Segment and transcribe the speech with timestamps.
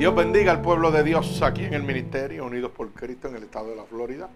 [0.00, 3.42] Dios bendiga al pueblo de Dios aquí en el ministerio, unidos por Cristo en el
[3.42, 4.30] estado de la Florida.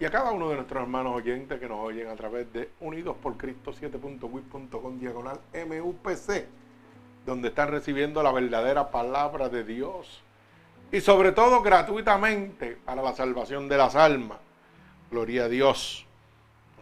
[0.00, 3.14] Y a cada uno de nuestros hermanos oyentes que nos oyen a través de Unidos
[3.22, 6.46] por Cristo 7.wit.com diagonal MUPC,
[7.26, 10.22] donde están recibiendo la verdadera palabra de Dios.
[10.92, 14.38] Y sobre todo gratuitamente para la salvación de las almas.
[15.10, 16.06] Gloria a Dios.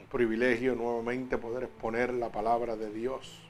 [0.01, 3.41] Un privilegio nuevamente poder exponer la palabra de Dios.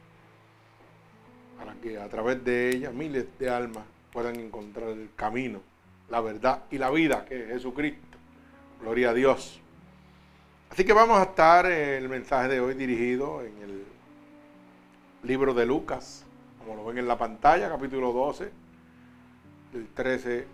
[1.58, 5.60] Para que a través de ella miles de almas puedan encontrar el camino,
[6.08, 8.18] la verdad y la vida que es Jesucristo.
[8.80, 9.60] Gloria a Dios.
[10.70, 13.84] Así que vamos a estar el mensaje de hoy dirigido en el
[15.22, 16.24] libro de Lucas,
[16.68, 18.52] como lo ven en la pantalla, capítulo 12,
[19.72, 20.46] del 13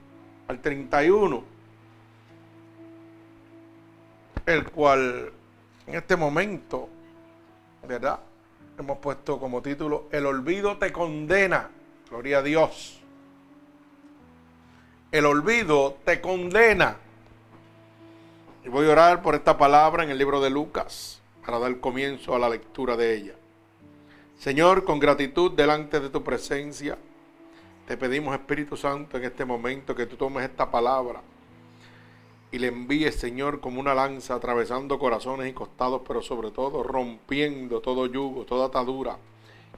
[0.46, 1.44] al 31,
[4.46, 5.32] el cual
[5.86, 6.88] en este momento,
[7.86, 8.20] ¿verdad?
[8.78, 11.70] Hemos puesto como título, El olvido te condena.
[12.08, 13.00] Gloria a Dios
[15.14, 16.96] el olvido te condena.
[18.64, 22.34] Y voy a orar por esta palabra en el libro de Lucas para dar comienzo
[22.34, 23.34] a la lectura de ella.
[24.44, 26.98] Señor, con gratitud delante de tu presencia,
[27.88, 31.22] te pedimos Espíritu Santo en este momento que tú tomes esta palabra
[32.52, 37.80] y le envíes, Señor, como una lanza atravesando corazones y costados, pero sobre todo rompiendo
[37.80, 39.16] todo yugo, toda atadura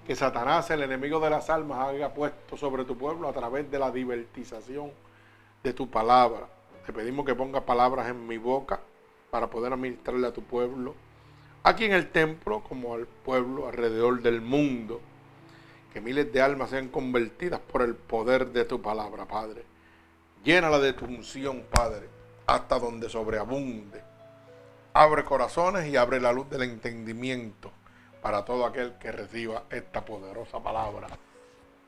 [0.05, 3.78] que Satanás, el enemigo de las almas, haya puesto sobre tu pueblo a través de
[3.78, 4.91] la divertización
[5.62, 6.48] de tu palabra.
[6.84, 8.81] Te pedimos que ponga palabras en mi boca
[9.31, 10.97] para poder administrarle a tu pueblo,
[11.67, 15.00] aquí en el templo como al pueblo alrededor del mundo.
[15.93, 19.65] Que miles de almas sean convertidas por el poder de tu palabra, Padre.
[20.44, 22.09] Llénala de tu unción, Padre,
[22.47, 24.00] hasta donde sobreabunde.
[24.93, 27.72] Abre corazones y abre la luz del entendimiento
[28.22, 31.09] para todo aquel que reciba esta poderosa palabra.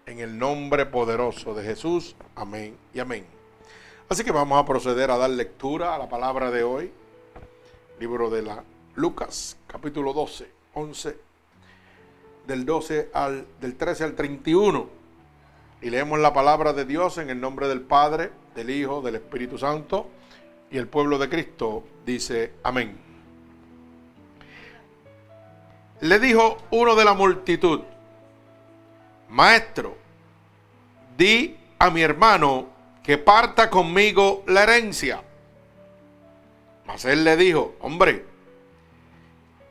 [0.07, 2.17] En el nombre poderoso de Jesús.
[2.35, 3.27] Amén y amén.
[4.09, 6.91] Así que vamos a proceder a dar lectura a la palabra de hoy.
[8.01, 8.65] Libro de la
[8.99, 11.17] Lucas, capítulo 12, 11,
[12.49, 14.89] del 12 al del 13 al 31.
[15.83, 19.57] Y leemos la palabra de Dios en el nombre del Padre, del Hijo, del Espíritu
[19.57, 20.09] Santo.
[20.73, 22.99] Y el pueblo de Cristo dice amén.
[26.01, 27.83] Le dijo uno de la multitud,
[29.29, 29.97] Maestro,
[31.17, 32.67] di a mi hermano
[33.05, 35.23] que parta conmigo la herencia.
[36.85, 38.38] Mas él le dijo, hombre,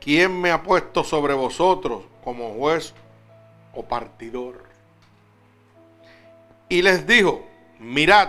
[0.00, 2.94] ¿quién me ha puesto sobre vosotros como juez
[3.74, 4.64] o partidor?
[6.68, 7.46] Y les dijo,
[7.78, 8.28] mirad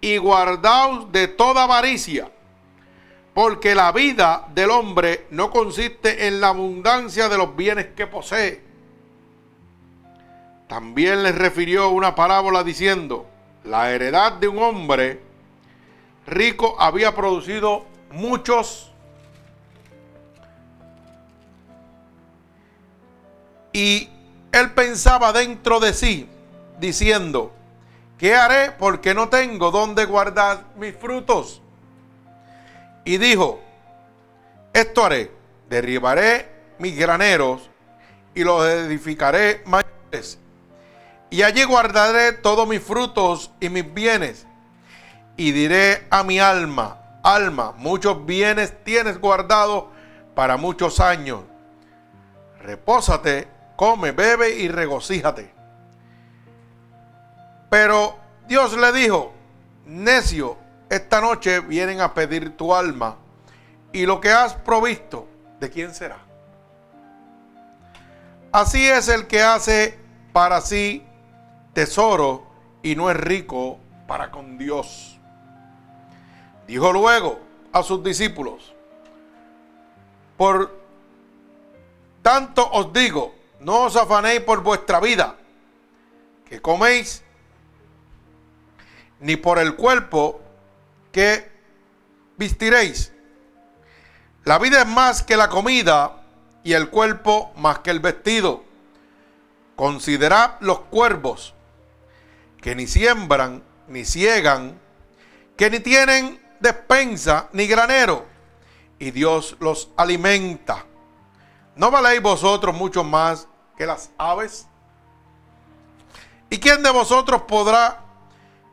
[0.00, 2.30] y guardaos de toda avaricia,
[3.32, 8.62] porque la vida del hombre no consiste en la abundancia de los bienes que posee.
[10.68, 13.26] También les refirió una parábola diciendo,
[13.64, 15.20] la heredad de un hombre
[16.26, 18.93] rico había producido muchos
[23.74, 24.08] y
[24.52, 26.26] él pensaba dentro de sí
[26.80, 27.52] diciendo,
[28.16, 31.60] ¿qué haré porque no tengo dónde guardar mis frutos?
[33.04, 33.60] Y dijo,
[34.72, 35.30] esto haré,
[35.68, 36.48] derribaré
[36.78, 37.68] mis graneros
[38.34, 40.38] y los edificaré mayores
[41.34, 44.46] y allí guardaré todos mis frutos y mis bienes.
[45.36, 49.90] Y diré a mi alma, alma, muchos bienes tienes guardado
[50.36, 51.40] para muchos años.
[52.60, 55.52] Repósate, come, bebe y regocíjate.
[57.70, 59.32] Pero Dios le dijo,
[59.86, 60.56] necio,
[60.88, 63.16] esta noche vienen a pedir tu alma
[63.92, 65.26] y lo que has provisto,
[65.60, 66.18] ¿de quién será?
[68.52, 69.98] Así es el que hace
[70.32, 71.04] para sí
[71.72, 72.46] tesoro
[72.82, 75.18] y no es rico para con Dios.
[76.66, 77.40] Dijo luego
[77.72, 78.74] a sus discípulos,
[80.36, 80.72] por
[82.22, 83.34] tanto os digo,
[83.64, 85.36] no os afanéis por vuestra vida,
[86.44, 87.22] que coméis,
[89.20, 90.42] ni por el cuerpo
[91.10, 91.50] que
[92.36, 93.12] vistiréis.
[94.44, 96.22] La vida es más que la comida
[96.62, 98.64] y el cuerpo más que el vestido.
[99.76, 101.54] Considerad los cuervos
[102.60, 104.78] que ni siembran, ni ciegan,
[105.56, 108.26] que ni tienen despensa, ni granero,
[108.98, 110.84] y Dios los alimenta.
[111.76, 114.66] ¿No valéis vosotros mucho más que las aves?
[116.50, 118.00] ¿Y quién de vosotros podrá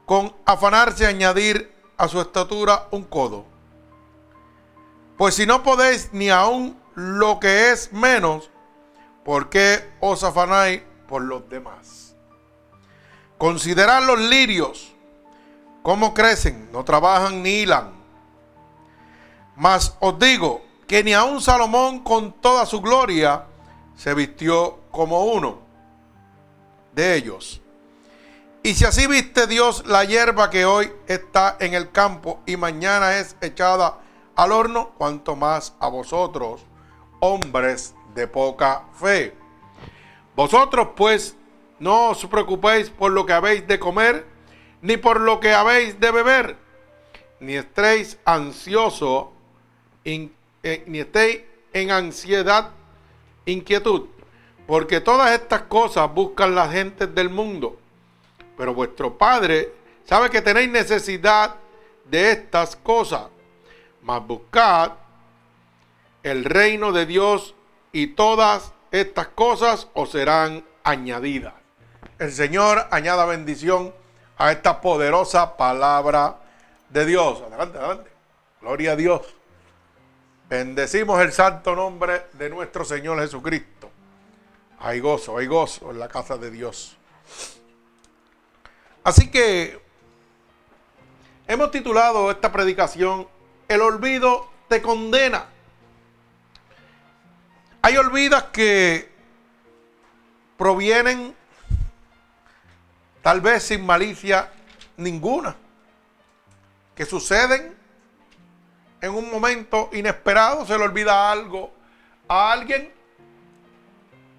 [0.06, 3.46] con afanarse añadir a su estatura un codo?
[5.18, 8.50] Pues si no podéis ni aun lo que es menos,
[9.24, 12.16] ¿por qué os afanáis por los demás?
[13.38, 14.94] Considerad los lirios,
[15.82, 17.92] cómo crecen, no trabajan ni hilan.
[19.56, 23.46] Mas os digo que ni aun Salomón con toda su gloria
[23.96, 25.60] se vistió como uno
[26.94, 27.62] de ellos.
[28.64, 33.18] Y si así viste Dios la hierba que hoy está en el campo y mañana
[33.18, 34.00] es echada
[34.36, 36.62] al horno, cuanto más a vosotros,
[37.20, 39.34] hombres de poca fe.
[40.36, 41.36] Vosotros pues
[41.80, 44.28] no os preocupéis por lo que habéis de comer,
[44.82, 46.58] ni por lo que habéis de beber,
[47.40, 49.32] ni estéis ansioso,
[50.04, 50.30] eh,
[50.86, 51.42] ni estéis
[51.74, 52.72] en ansiedad,
[53.46, 54.08] inquietud,
[54.72, 57.78] porque todas estas cosas buscan las gentes del mundo.
[58.56, 59.74] Pero vuestro Padre
[60.06, 61.56] sabe que tenéis necesidad
[62.06, 63.24] de estas cosas.
[64.02, 64.94] Mas buscad
[66.24, 67.54] el reino de Dios
[67.92, 71.56] y todas estas cosas os serán añadidas.
[72.18, 73.94] El Señor añada bendición
[74.38, 76.38] a esta poderosa palabra
[76.88, 77.42] de Dios.
[77.42, 78.10] Adelante, adelante.
[78.62, 79.36] Gloria a Dios.
[80.48, 83.91] Bendecimos el santo nombre de nuestro Señor Jesucristo.
[84.84, 86.98] Hay gozo, hay gozo en la casa de Dios.
[89.04, 89.80] Así que
[91.48, 93.28] hemos titulado esta predicación
[93.68, 95.46] El olvido te condena.
[97.84, 99.12] Hay olvidas que
[100.58, 101.36] provienen
[103.22, 104.52] tal vez sin malicia
[104.98, 105.56] ninguna,
[106.96, 107.78] que suceden
[109.00, 111.72] en un momento inesperado, se le olvida algo
[112.28, 113.01] a alguien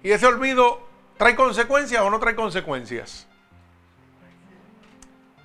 [0.03, 0.81] y ese olvido
[1.17, 3.25] trae consecuencias o no trae consecuencias.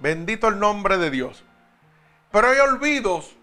[0.01, 1.45] Bendito el nombre de Dios.
[2.33, 3.35] Pero hay olvidos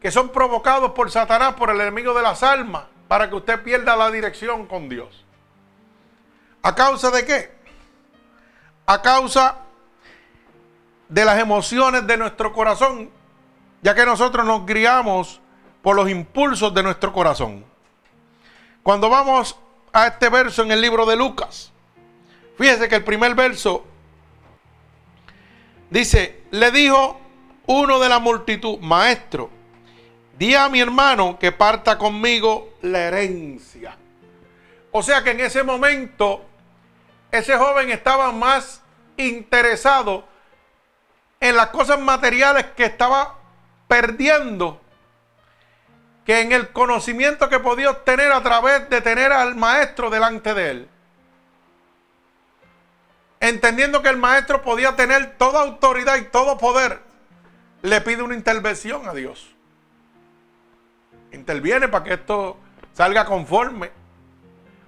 [0.00, 3.94] que son provocados por Satanás, por el enemigo de las almas, para que usted pierda
[3.94, 5.24] la dirección con Dios.
[6.62, 7.54] ¿A causa de qué?
[8.86, 9.58] A causa
[11.08, 13.10] de las emociones de nuestro corazón,
[13.82, 15.40] ya que nosotros nos criamos
[15.82, 17.64] por los impulsos de nuestro corazón.
[18.82, 19.56] Cuando vamos
[19.92, 21.72] a este verso en el libro de Lucas,
[22.58, 23.84] fíjese que el primer verso
[25.90, 27.20] dice, le dijo
[27.66, 29.50] uno de la multitud, maestro,
[30.38, 33.96] di a mi hermano que parta conmigo la herencia.
[34.90, 36.44] O sea que en ese momento
[37.30, 38.82] ese joven estaba más
[39.16, 40.24] interesado
[41.40, 43.38] en las cosas materiales que estaba
[43.88, 44.81] perdiendo
[46.24, 50.70] que en el conocimiento que podía obtener a través de tener al maestro delante de
[50.70, 50.88] él.
[53.40, 57.00] Entendiendo que el maestro podía tener toda autoridad y todo poder,
[57.82, 59.52] le pide una intervención a Dios.
[61.32, 62.56] Interviene para que esto
[62.92, 63.90] salga conforme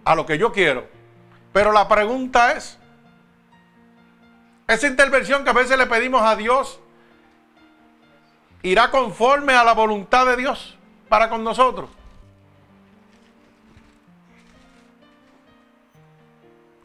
[0.05, 0.87] a lo que yo quiero.
[1.53, 2.79] Pero la pregunta es,
[4.69, 6.79] esa intervención que a veces le pedimos a Dios,
[8.63, 10.79] ¿irá conforme a la voluntad de Dios
[11.15, 11.89] para con nosotros?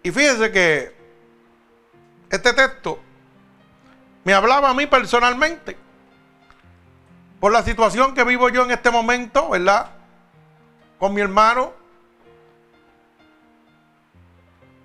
[0.03, 0.95] Y fíjense que
[2.29, 3.00] este texto
[4.24, 5.75] me hablaba a mí personalmente
[7.39, 9.93] por la situación que vivo yo en este momento, ¿verdad?
[11.00, 11.74] Con mi hermano.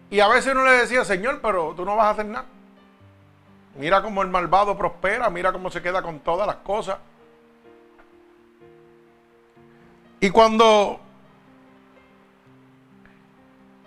[0.08, 2.46] Y a veces uno le decía, Señor, pero tú no vas a hacer nada.
[3.76, 6.96] Mira cómo el malvado prospera, mira cómo se queda con todas las cosas.
[10.24, 10.98] Y cuando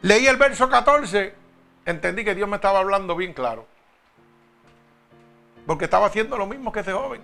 [0.03, 1.34] leí el verso 14,
[1.84, 3.65] entendí que Dios me estaba hablando bien claro.
[5.65, 7.24] Porque estaba haciendo lo mismo que ese joven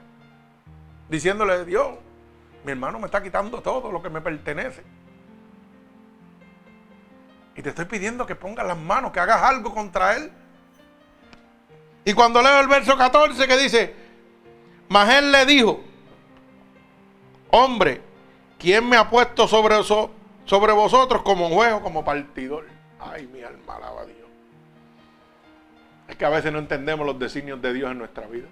[1.10, 1.90] diciéndole, Dios,
[2.66, 4.84] mi hermano me está quitando todo lo que me pertenece.
[7.56, 10.32] Y te estoy pidiendo que pongas las manos, que hagas algo contra él.
[12.04, 13.96] Y cuando leo el verso 14 que dice,
[14.90, 15.84] mas él le dijo,
[17.52, 18.13] hombre,
[18.64, 22.66] ¿quién me ha puesto sobre, sobre vosotros como juez o como partidor?
[22.98, 24.18] Ay, mi alma alaba a Dios.
[26.08, 28.48] Es que a veces no entendemos los designios de Dios en nuestra vida.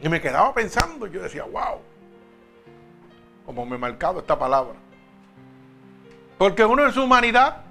[0.00, 1.80] Y me quedaba pensando, yo decía, wow,
[3.44, 4.74] como me he marcado esta palabra.
[6.38, 7.62] Porque uno en su humanidad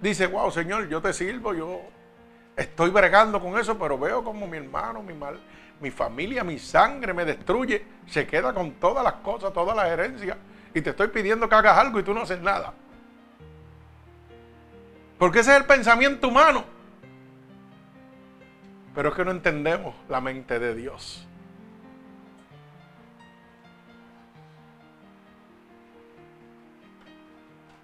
[0.00, 1.80] dice, wow, Señor, yo te sirvo, yo
[2.56, 5.40] estoy bregando con eso, pero veo como mi hermano, mi mal,
[5.80, 10.36] mi familia, mi sangre me destruye, se queda con todas las cosas, todas las herencias,
[10.74, 12.72] y te estoy pidiendo que hagas algo y tú no haces nada.
[15.18, 16.64] Porque ese es el pensamiento humano.
[18.94, 21.26] Pero es que no entendemos la mente de Dios.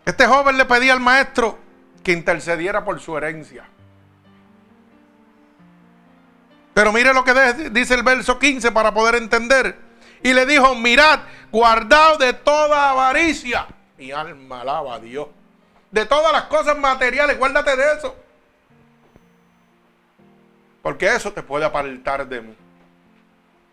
[0.04, 1.58] Este joven le pedía al maestro
[2.02, 3.64] que intercediera por su herencia.
[6.74, 7.34] Pero mire lo que
[7.70, 9.76] dice el verso 15 para poder entender.
[10.22, 13.66] Y le dijo, mirad, guardado de toda avaricia.
[13.98, 15.28] Mi alma alaba a Dios.
[15.90, 18.16] De todas las cosas materiales, guárdate de eso.
[20.82, 22.56] Porque eso te puede apartar de mí.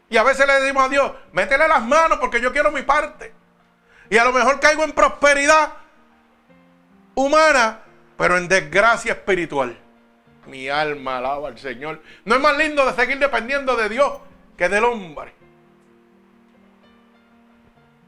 [0.09, 3.33] Y a veces le decimos a Dios, métele las manos porque yo quiero mi parte.
[4.09, 5.73] Y a lo mejor caigo en prosperidad
[7.13, 7.79] humana,
[8.17, 9.77] pero en desgracia espiritual.
[10.49, 12.01] Mi alma alaba al Señor.
[12.25, 14.19] No es más lindo de seguir dependiendo de Dios
[14.57, 15.33] que del hombre.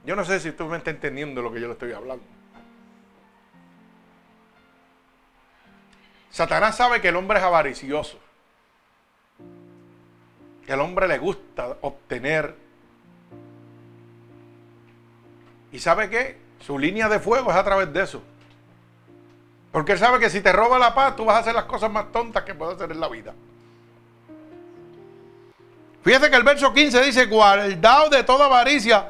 [0.04, 2.26] Yo no sé si tú me estás entendiendo lo que yo le estoy hablando.
[6.32, 8.20] Satanás sabe que el hombre es avaricioso.
[10.66, 12.56] Que al hombre le gusta obtener.
[15.72, 16.38] ¿Y sabe qué?
[16.60, 18.24] Su línea de fuego es a través de eso.
[19.72, 21.90] Porque él sabe que si te roba la paz, tú vas a hacer las cosas
[21.92, 23.34] más tontas que puedes hacer en la vida.
[26.04, 29.08] Fíjese que el verso 15 dice, guardado de toda avaricia,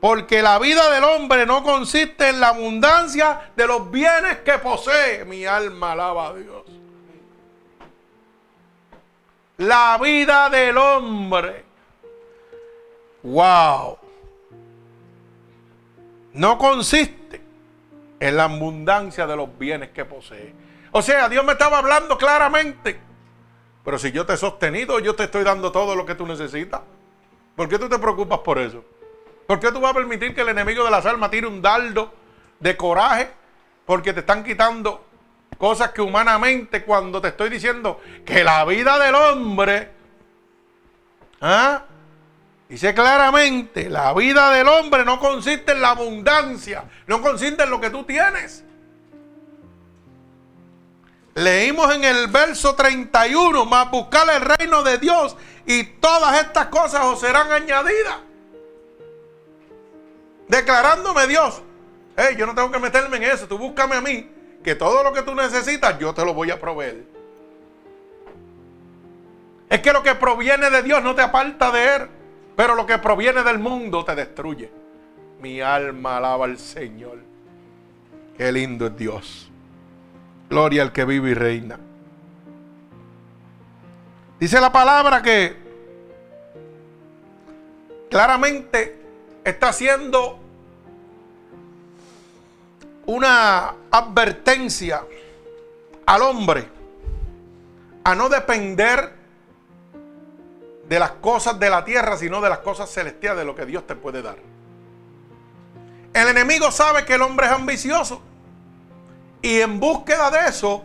[0.00, 5.24] porque la vida del hombre no consiste en la abundancia de los bienes que posee.
[5.24, 6.64] Mi alma alaba a Dios.
[9.58, 11.64] La vida del hombre.
[13.22, 13.98] Wow.
[16.32, 17.19] No consiste
[18.20, 20.54] en la abundancia de los bienes que posee.
[20.92, 23.00] O sea, Dios me estaba hablando claramente.
[23.84, 26.82] Pero si yo te he sostenido, yo te estoy dando todo lo que tú necesitas.
[27.56, 28.84] ¿Por qué tú te preocupas por eso?
[29.46, 32.12] ¿Por qué tú vas a permitir que el enemigo de las almas tire un dardo
[32.60, 33.30] de coraje?
[33.86, 35.04] Porque te están quitando
[35.58, 39.90] cosas que humanamente cuando te estoy diciendo que la vida del hombre
[41.40, 41.84] ¿ah?
[42.70, 47.80] Dice claramente, la vida del hombre no consiste en la abundancia, no consiste en lo
[47.80, 48.62] que tú tienes.
[51.34, 55.36] Leímos en el verso 31, más buscar el reino de Dios
[55.66, 58.18] y todas estas cosas os serán añadidas.
[60.46, 61.62] Declarándome Dios,
[62.16, 64.30] hey, yo no tengo que meterme en eso, tú búscame a mí,
[64.62, 67.04] que todo lo que tú necesitas yo te lo voy a proveer.
[69.68, 72.19] Es que lo que proviene de Dios no te aparta de Él.
[72.60, 74.70] Pero lo que proviene del mundo te destruye.
[75.40, 77.16] Mi alma alaba al Señor.
[78.36, 79.50] Qué lindo es Dios.
[80.50, 81.80] Gloria al que vive y reina.
[84.38, 85.56] Dice la palabra que
[88.10, 89.00] claramente
[89.42, 90.38] está haciendo
[93.06, 95.02] una advertencia
[96.04, 96.68] al hombre
[98.04, 99.19] a no depender
[100.90, 103.86] de las cosas de la tierra, sino de las cosas celestiales, de lo que Dios
[103.86, 104.34] te puede dar.
[106.12, 108.20] El enemigo sabe que el hombre es ambicioso
[109.40, 110.82] y en búsqueda de eso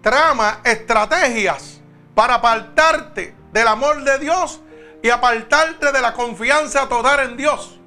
[0.00, 1.82] trama estrategias
[2.14, 4.62] para apartarte del amor de Dios
[5.02, 7.78] y apartarte de la confianza total en Dios.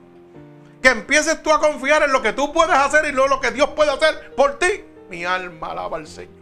[0.84, 3.50] Que empieces tú a confiar en lo que tú puedes hacer y no lo que
[3.50, 4.86] Dios puede hacer por ti.
[5.10, 6.37] Mi alma alaba al Señor.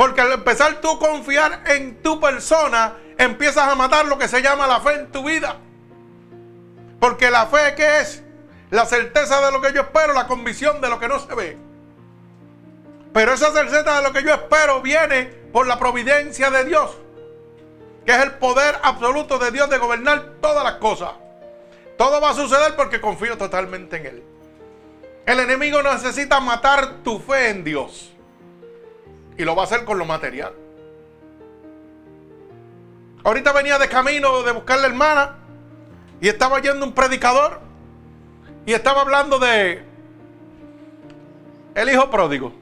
[0.00, 4.66] Porque al empezar tú confiar en tu persona, empiezas a matar lo que se llama
[4.66, 5.58] la fe en tu vida.
[6.98, 8.22] Porque la fe, ¿qué es?
[8.70, 11.58] La certeza de lo que yo espero, la convicción de lo que no se ve.
[13.12, 16.96] Pero esa certeza de lo que yo espero viene por la providencia de Dios,
[18.06, 21.10] que es el poder absoluto de Dios de gobernar todas las cosas.
[21.98, 24.22] Todo va a suceder porque confío totalmente en Él.
[25.26, 28.14] El enemigo necesita matar tu fe en Dios.
[29.40, 30.52] Y lo va a hacer con lo material.
[33.24, 35.38] Ahorita venía de camino de buscar la hermana
[36.20, 37.58] y estaba yendo un predicador
[38.66, 39.82] y estaba hablando de
[41.74, 42.52] el hijo pródigo.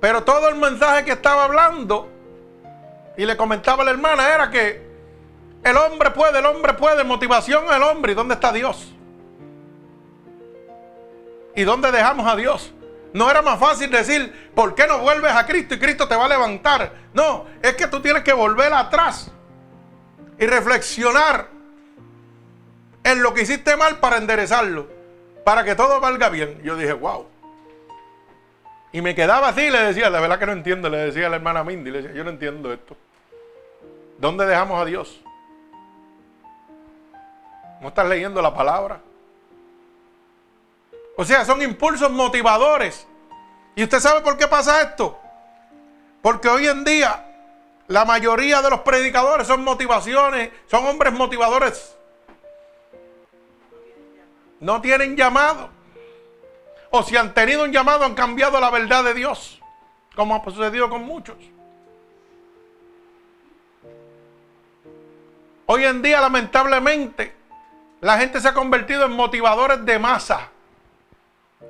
[0.00, 2.08] Pero todo el mensaje que estaba hablando
[3.16, 4.84] y le comentaba a la hermana era que
[5.62, 8.10] el hombre puede, el hombre puede, motivación al hombre.
[8.10, 8.92] ¿Y dónde está Dios?
[11.54, 12.72] ¿Y dónde dejamos a Dios?
[13.16, 16.26] No era más fácil decir, ¿por qué no vuelves a Cristo y Cristo te va
[16.26, 16.92] a levantar?
[17.14, 19.32] No, es que tú tienes que volver atrás
[20.38, 21.48] y reflexionar
[23.02, 24.86] en lo que hiciste mal para enderezarlo,
[25.46, 26.60] para que todo valga bien.
[26.62, 27.26] Yo dije, wow.
[28.92, 31.30] Y me quedaba así y le decía, la verdad que no entiendo, le decía a
[31.30, 32.98] la hermana Mindy, le decía, yo no entiendo esto.
[34.18, 35.22] ¿Dónde dejamos a Dios?
[37.80, 39.00] ¿No estás leyendo la palabra?
[41.16, 43.06] O sea, son impulsos motivadores.
[43.74, 45.18] ¿Y usted sabe por qué pasa esto?
[46.22, 47.24] Porque hoy en día
[47.88, 51.96] la mayoría de los predicadores son motivaciones, son hombres motivadores.
[54.60, 55.70] No tienen llamado.
[56.90, 59.60] O si han tenido un llamado han cambiado la verdad de Dios,
[60.14, 61.36] como ha sucedido con muchos.
[65.66, 67.34] Hoy en día, lamentablemente,
[68.00, 70.50] la gente se ha convertido en motivadores de masa.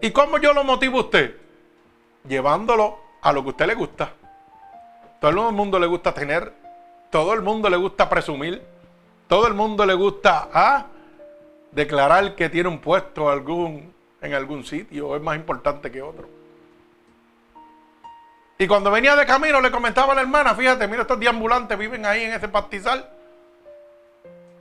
[0.01, 1.37] ¿Y cómo yo lo motivo a usted?
[2.29, 4.13] Llevándolo a lo que a usted le gusta.
[5.21, 6.53] Todo el mundo le gusta tener,
[7.11, 8.63] todo el mundo le gusta presumir,
[9.27, 10.87] todo el mundo le gusta ¿ah?
[11.73, 16.29] declarar que tiene un puesto algún, en algún sitio, es más importante que otro.
[18.59, 22.07] Y cuando venía de camino le comentaba a la hermana, fíjate, mira estos deambulantes viven
[22.07, 23.09] ahí en ese pastizal.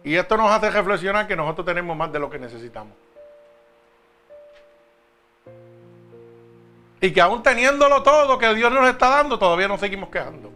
[0.03, 2.93] Y esto nos hace reflexionar que nosotros tenemos más de lo que necesitamos.
[7.05, 10.51] Y que aún teniéndolo todo que Dios nos está dando, todavía nos seguimos quejando.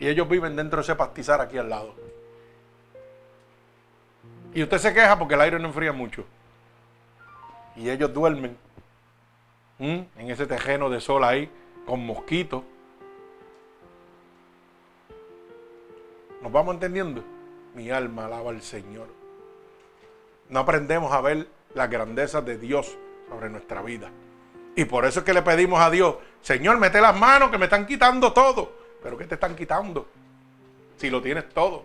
[0.00, 1.94] Y ellos viven dentro de ese pastizar aquí al lado.
[4.54, 6.24] Y usted se queja porque el aire no enfría mucho.
[7.76, 8.56] Y ellos duermen
[9.78, 11.50] en ese tejeno de sol ahí,
[11.84, 12.62] con mosquitos.
[16.40, 17.22] ¿Nos vamos entendiendo?
[17.74, 19.08] Mi alma alaba al Señor.
[20.48, 22.96] No aprendemos a ver las grandezas de Dios
[23.28, 24.10] sobre nuestra vida.
[24.76, 27.64] Y por eso es que le pedimos a Dios, Señor, mete las manos que me
[27.64, 28.72] están quitando todo.
[29.02, 30.06] ¿Pero qué te están quitando?
[30.96, 31.84] Si lo tienes todo.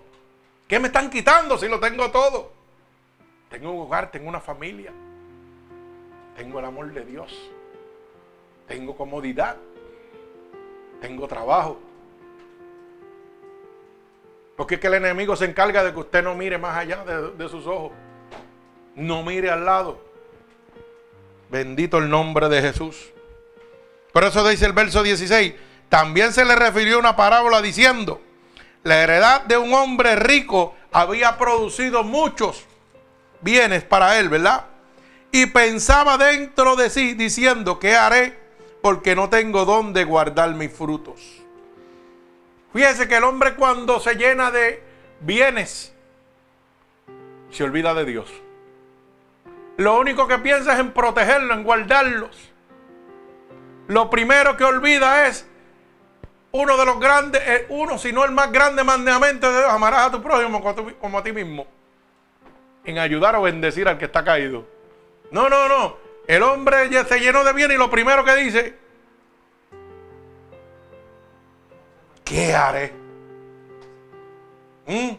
[0.68, 2.52] ¿Qué me están quitando si lo tengo todo?
[3.50, 4.92] Tengo un hogar, tengo una familia.
[6.36, 7.52] Tengo el amor de Dios.
[8.68, 9.58] Tengo comodidad.
[11.02, 11.80] Tengo trabajo.
[14.56, 17.50] Porque es que el enemigo se encarga de que usted no mire más allá de,
[17.50, 17.92] sus ojos.
[18.96, 20.00] No mire al lado.
[21.54, 23.12] Bendito el nombre de Jesús.
[24.12, 25.54] Por eso dice el verso 16.
[25.88, 28.20] También se le refirió una parábola diciendo,
[28.82, 32.66] la heredad de un hombre rico había producido muchos
[33.42, 34.66] bienes para él, ¿verdad?
[35.32, 38.36] Y pensaba dentro de sí diciendo, ¿qué haré?
[38.82, 41.22] Porque no tengo dónde guardar mis frutos.
[42.74, 44.82] Fíjese que el hombre cuando se llena de
[45.20, 45.94] bienes,
[47.52, 48.43] se olvida de Dios.
[49.78, 52.52] Lo único que piensa es en protegerlo, en guardarlos.
[53.88, 55.48] Lo primero que olvida es
[56.52, 60.08] uno de los grandes, eh, uno, si no el más grande mandamiento de Dios, amarás
[60.08, 60.62] a tu prójimo
[61.02, 61.66] como a ti mismo.
[62.86, 64.66] En ayudar o bendecir al que está caído.
[65.32, 65.98] No, no, no.
[66.28, 68.78] El hombre ya se llenó de bienes y lo primero que dice,
[72.24, 72.94] ¿qué haré?
[74.86, 75.12] ¿Mm?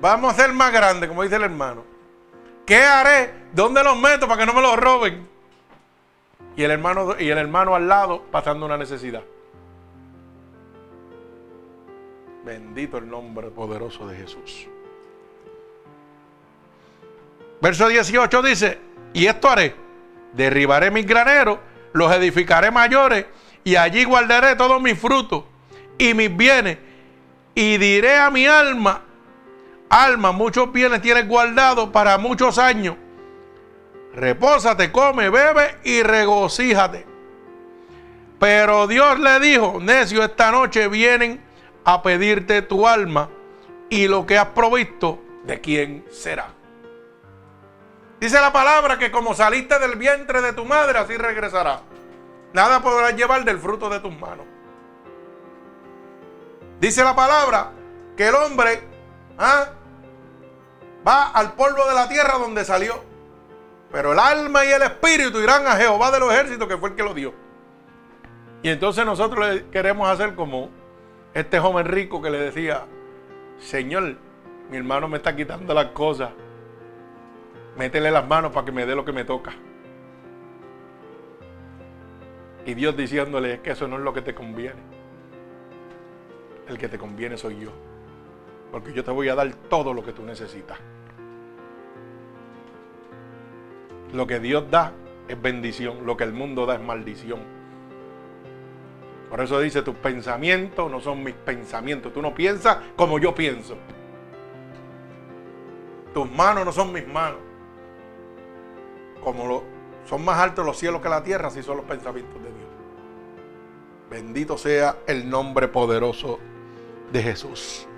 [0.00, 1.95] Vamos a ser más grandes, como dice el hermano.
[2.66, 3.32] ¿Qué haré?
[3.52, 5.28] ¿Dónde los meto para que no me los roben?
[6.56, 9.22] Y el hermano, y el hermano al lado pasando una necesidad.
[12.44, 14.68] Bendito el nombre poderoso de Jesús.
[17.60, 18.78] Verso 18 dice,
[19.12, 19.74] y esto haré,
[20.34, 21.58] derribaré mis graneros,
[21.92, 23.26] los edificaré mayores,
[23.64, 25.44] y allí guardaré todos mis frutos
[25.98, 26.78] y mis bienes.
[27.54, 29.02] Y diré a mi alma,
[29.88, 32.96] alma, muchos bienes tienes guardados para muchos años.
[34.14, 37.06] Repósate, come, bebe y regocíjate.
[38.38, 41.42] Pero Dios le dijo, necio, esta noche vienen
[41.84, 43.30] a pedirte tu alma
[43.88, 46.48] y lo que has provisto, ¿de quién será?
[48.20, 51.82] Dice la palabra que como saliste del vientre de tu madre, así regresará.
[52.52, 54.46] Nada podrás llevar del fruto de tus manos.
[56.80, 57.72] Dice la palabra
[58.16, 58.95] que el hombre
[59.38, 59.68] ¿ah?
[61.06, 63.02] va al polvo de la tierra donde salió.
[63.90, 66.96] Pero el alma y el espíritu irán a Jehová de los ejércitos, que fue el
[66.96, 67.32] que lo dio.
[68.62, 70.70] Y entonces nosotros le queremos hacer como
[71.34, 72.84] este joven rico que le decía,
[73.58, 74.16] Señor,
[74.70, 76.30] mi hermano me está quitando las cosas.
[77.76, 79.52] Métele las manos para que me dé lo que me toca.
[82.64, 84.96] Y Dios diciéndole, es que eso no es lo que te conviene
[86.68, 87.70] el que te conviene soy yo.
[88.72, 90.78] Porque yo te voy a dar todo lo que tú necesitas.
[94.12, 94.92] Lo que Dios da
[95.28, 97.40] es bendición, lo que el mundo da es maldición.
[99.30, 102.12] Por eso dice, tus pensamientos no son mis pensamientos.
[102.12, 103.76] Tú no piensas como yo pienso.
[106.14, 107.40] Tus manos no son mis manos.
[109.22, 109.64] Como
[110.04, 112.68] son más altos los cielos que la tierra, así son los pensamientos de Dios.
[114.08, 116.38] Bendito sea el nombre poderoso
[117.12, 117.88] de Jesús.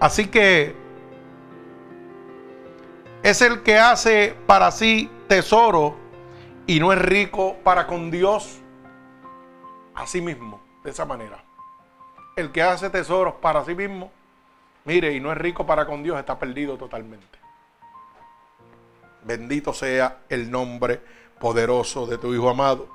[0.00, 0.74] Así que
[3.22, 5.96] es el que hace para sí tesoro
[6.66, 8.60] y no es rico para con Dios.
[9.94, 11.42] Así mismo, de esa manera.
[12.36, 14.12] El que hace tesoros para sí mismo,
[14.84, 17.38] mire, y no es rico para con Dios, está perdido totalmente.
[19.24, 21.00] Bendito sea el nombre
[21.40, 22.88] poderoso de tu Hijo amado.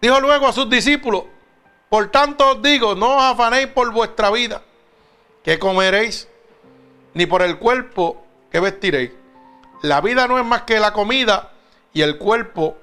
[0.00, 1.24] Dijo luego a sus discípulos,
[1.88, 4.62] por tanto os digo, no os afanéis por vuestra vida,
[5.48, 6.28] que comeréis,
[7.14, 9.12] ni por el cuerpo que vestiréis.
[9.80, 11.52] La vida no es más que la comida
[11.94, 12.76] y el cuerpo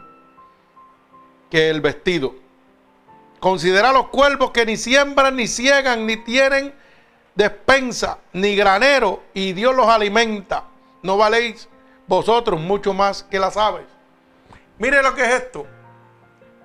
[1.51, 2.33] que el vestido.
[3.39, 6.73] Considera los cuervos que ni siembran, ni ciegan, ni tienen
[7.35, 10.63] despensa, ni granero, y Dios los alimenta.
[11.03, 11.69] ¿No valéis
[12.07, 13.85] vosotros mucho más que las aves?
[14.79, 15.67] Mire lo que es esto.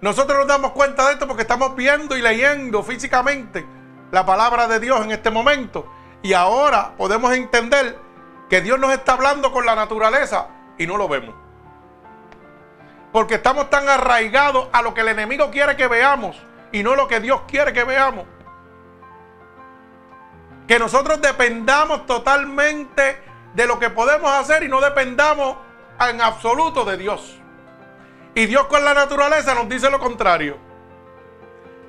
[0.00, 3.66] Nosotros nos damos cuenta de esto porque estamos viendo y leyendo físicamente
[4.10, 5.90] la palabra de Dios en este momento.
[6.22, 7.98] Y ahora podemos entender
[8.48, 11.34] que Dios nos está hablando con la naturaleza y no lo vemos.
[13.12, 16.36] Porque estamos tan arraigados a lo que el enemigo quiere que veamos
[16.72, 18.26] y no lo que Dios quiere que veamos.
[20.68, 23.22] Que nosotros dependamos totalmente
[23.54, 25.56] de lo que podemos hacer y no dependamos
[26.08, 27.36] en absoluto de Dios.
[28.34, 30.69] Y Dios con la naturaleza nos dice lo contrario.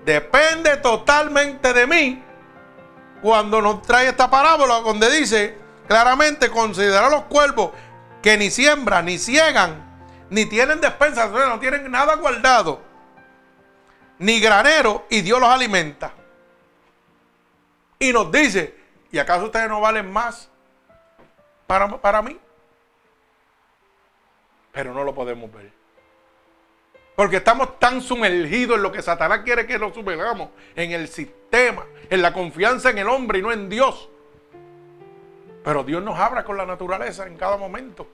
[0.05, 2.23] Depende totalmente de mí
[3.21, 7.71] cuando nos trae esta parábola donde dice claramente considera los cuervos
[8.21, 9.83] que ni siembran, ni ciegan,
[10.29, 12.81] ni tienen despensa, no tienen nada guardado,
[14.19, 16.13] ni granero, y Dios los alimenta.
[17.99, 18.75] Y nos dice,
[19.11, 20.49] ¿y acaso ustedes no valen más
[21.67, 22.39] para, para mí?
[24.71, 25.80] Pero no lo podemos ver.
[27.21, 31.85] Porque estamos tan sumergidos en lo que Satanás quiere que nos sumergamos, en el sistema,
[32.09, 34.09] en la confianza en el hombre y no en Dios.
[35.63, 38.07] Pero Dios nos abra con la naturaleza en cada momento.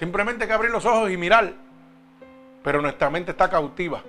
[0.00, 1.54] Simplemente hay que abrir los ojos y mirar.
[2.64, 4.02] Pero nuestra mente está cautiva.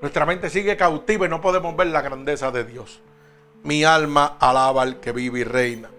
[0.00, 3.02] Nuestra mente sigue cautiva y no podemos ver la grandeza de Dios.
[3.64, 5.90] Mi alma alaba al que vive y reina.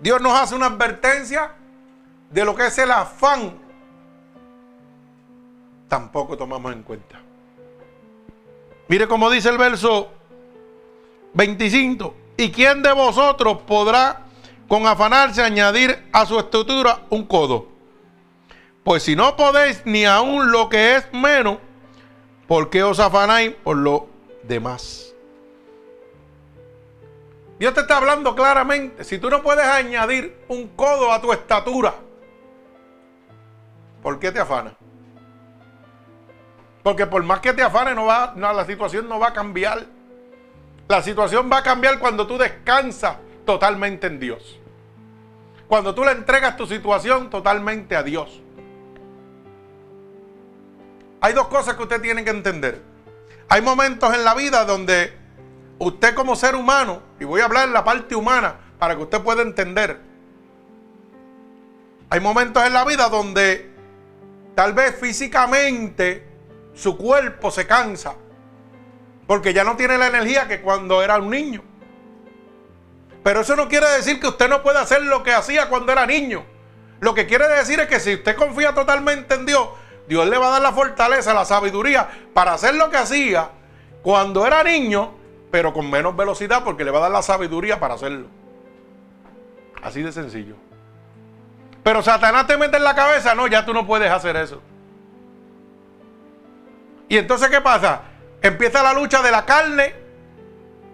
[0.00, 1.56] Dios nos hace una advertencia
[2.32, 3.58] de lo que es el afán,
[5.88, 7.20] tampoco tomamos en cuenta.
[8.88, 10.10] Mire cómo dice el verso
[11.34, 12.14] 25.
[12.36, 14.22] ¿Y quién de vosotros podrá
[14.66, 17.68] con afanarse añadir a su estructura un codo?
[18.82, 21.58] Pues si no podéis ni aún lo que es menos,
[22.48, 24.08] ¿por qué os afanáis por lo
[24.42, 25.14] demás?
[27.58, 29.04] Dios te está hablando claramente.
[29.04, 31.94] Si tú no puedes añadir un codo a tu estatura,
[34.02, 34.74] ¿Por qué te afana?
[36.82, 39.86] Porque por más que te afane, no va, la situación no va a cambiar.
[40.88, 44.58] La situación va a cambiar cuando tú descansas totalmente en Dios.
[45.68, 48.42] Cuando tú le entregas tu situación totalmente a Dios.
[51.20, 52.82] Hay dos cosas que usted tiene que entender.
[53.48, 55.16] Hay momentos en la vida donde
[55.78, 59.22] usted como ser humano, y voy a hablar en la parte humana para que usted
[59.22, 60.00] pueda entender.
[62.10, 63.71] Hay momentos en la vida donde
[64.54, 66.26] Tal vez físicamente
[66.74, 68.14] su cuerpo se cansa.
[69.26, 71.62] Porque ya no tiene la energía que cuando era un niño.
[73.22, 76.06] Pero eso no quiere decir que usted no pueda hacer lo que hacía cuando era
[76.06, 76.44] niño.
[77.00, 79.68] Lo que quiere decir es que si usted confía totalmente en Dios,
[80.08, 83.50] Dios le va a dar la fortaleza, la sabiduría para hacer lo que hacía
[84.02, 85.14] cuando era niño,
[85.50, 88.26] pero con menos velocidad porque le va a dar la sabiduría para hacerlo.
[89.82, 90.56] Así de sencillo.
[91.82, 94.60] Pero Satanás te mete en la cabeza, no, ya tú no puedes hacer eso.
[97.08, 98.02] Y entonces, ¿qué pasa?
[98.40, 99.94] Empieza la lucha de la carne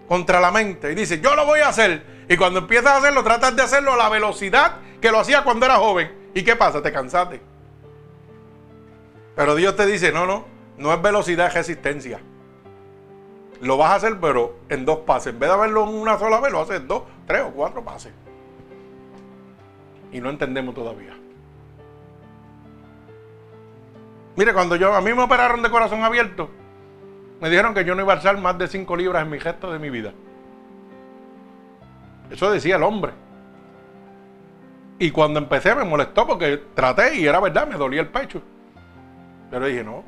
[0.09, 0.91] contra la mente.
[0.93, 2.25] Y dice, yo lo voy a hacer.
[2.29, 5.67] Y cuando empiezas a hacerlo, tratas de hacerlo a la velocidad que lo hacía cuando
[5.67, 6.31] era joven.
[6.35, 6.83] ¿Y qué pasa?
[6.83, 7.41] Te cansaste.
[9.37, 10.47] Pero Dios te dice, no, no,
[10.79, 12.21] no es velocidad, es resistencia.
[13.61, 15.35] Lo vas a hacer, pero en dos pases.
[15.35, 17.85] En vez de hacerlo en una sola vez, lo haces en dos, tres o cuatro
[17.85, 18.13] pases
[20.13, 21.17] y no entendemos todavía.
[24.37, 26.49] Mire, cuando yo a mí me operaron de corazón abierto,
[27.41, 29.73] me dijeron que yo no iba a alzar más de 5 libras en mi gesto
[29.73, 30.13] de mi vida.
[32.31, 33.13] Eso decía el hombre.
[34.99, 38.43] Y cuando empecé me molestó porque traté y era verdad, me dolía el pecho.
[39.51, 40.05] Pero dije, no,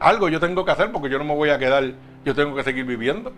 [0.00, 1.84] algo yo tengo que hacer porque yo no me voy a quedar,
[2.24, 3.32] yo tengo que seguir viviendo.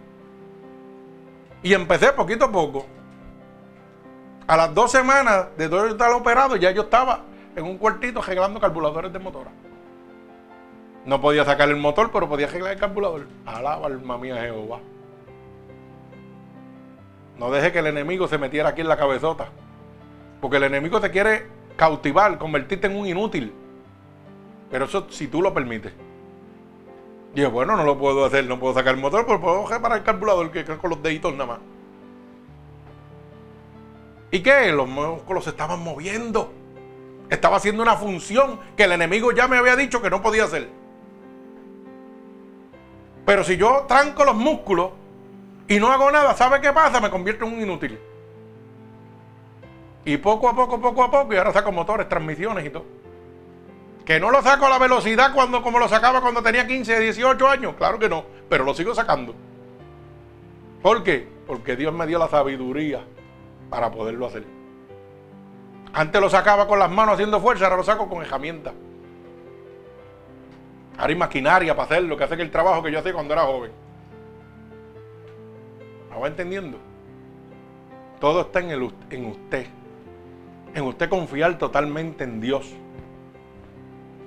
[1.63, 2.87] Y empecé poquito a poco.
[4.51, 7.21] A las dos semanas de todo estar operado, ya yo estaba
[7.55, 9.53] en un cuartito arreglando carburadores de motora.
[11.05, 13.29] No podía sacar el motor, pero podía arreglar el carburador.
[13.47, 14.81] Alaba alma mía Jehová.
[17.39, 19.51] No deje que el enemigo se metiera aquí en la cabezota.
[20.41, 23.55] Porque el enemigo te quiere cautivar, convertirte en un inútil.
[24.69, 25.93] Pero eso si tú lo permites.
[27.37, 30.03] Dije, bueno, no lo puedo hacer, no puedo sacar el motor, pero puedo para el
[30.03, 31.59] carburador que, con los deditos nada más.
[34.31, 34.71] ¿Y qué?
[34.73, 36.53] Los músculos se estaban moviendo.
[37.29, 40.69] Estaba haciendo una función que el enemigo ya me había dicho que no podía hacer.
[43.27, 44.91] Pero si yo tranco los músculos
[45.69, 47.01] y no hago nada, ¿sabe qué pasa?
[47.01, 47.99] Me convierto en un inútil.
[50.05, 52.85] Y poco a poco, poco a poco, y ahora saco motores, transmisiones y todo.
[54.05, 57.49] Que no lo saco a la velocidad cuando, como lo sacaba cuando tenía 15, 18
[57.49, 57.75] años.
[57.77, 59.35] Claro que no, pero lo sigo sacando.
[60.83, 61.29] ¿Por qué?
[61.47, 63.05] Porque Dios me dio la sabiduría
[63.71, 64.45] para poderlo hacer.
[65.93, 68.75] Antes lo sacaba con las manos haciendo fuerza, ahora lo saco con herramientas.
[70.99, 73.45] Ahora hay maquinaria para hacer lo que hace el trabajo que yo hacía cuando era
[73.45, 73.73] joven.
[76.11, 76.79] ¿Me va entendiendo?
[78.21, 79.67] Todo está en, el, en usted.
[80.75, 82.75] En usted confiar totalmente en Dios.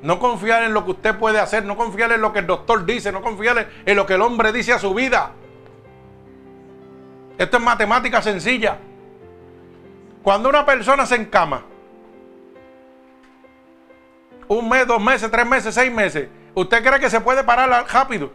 [0.01, 2.85] No confiar en lo que usted puede hacer, no confiar en lo que el doctor
[2.85, 5.31] dice, no confiar en lo que el hombre dice a su vida.
[7.37, 8.79] Esto es matemática sencilla.
[10.23, 11.65] Cuando una persona se encama,
[14.47, 18.31] un mes, dos meses, tres meses, seis meses, ¿usted cree que se puede parar rápido?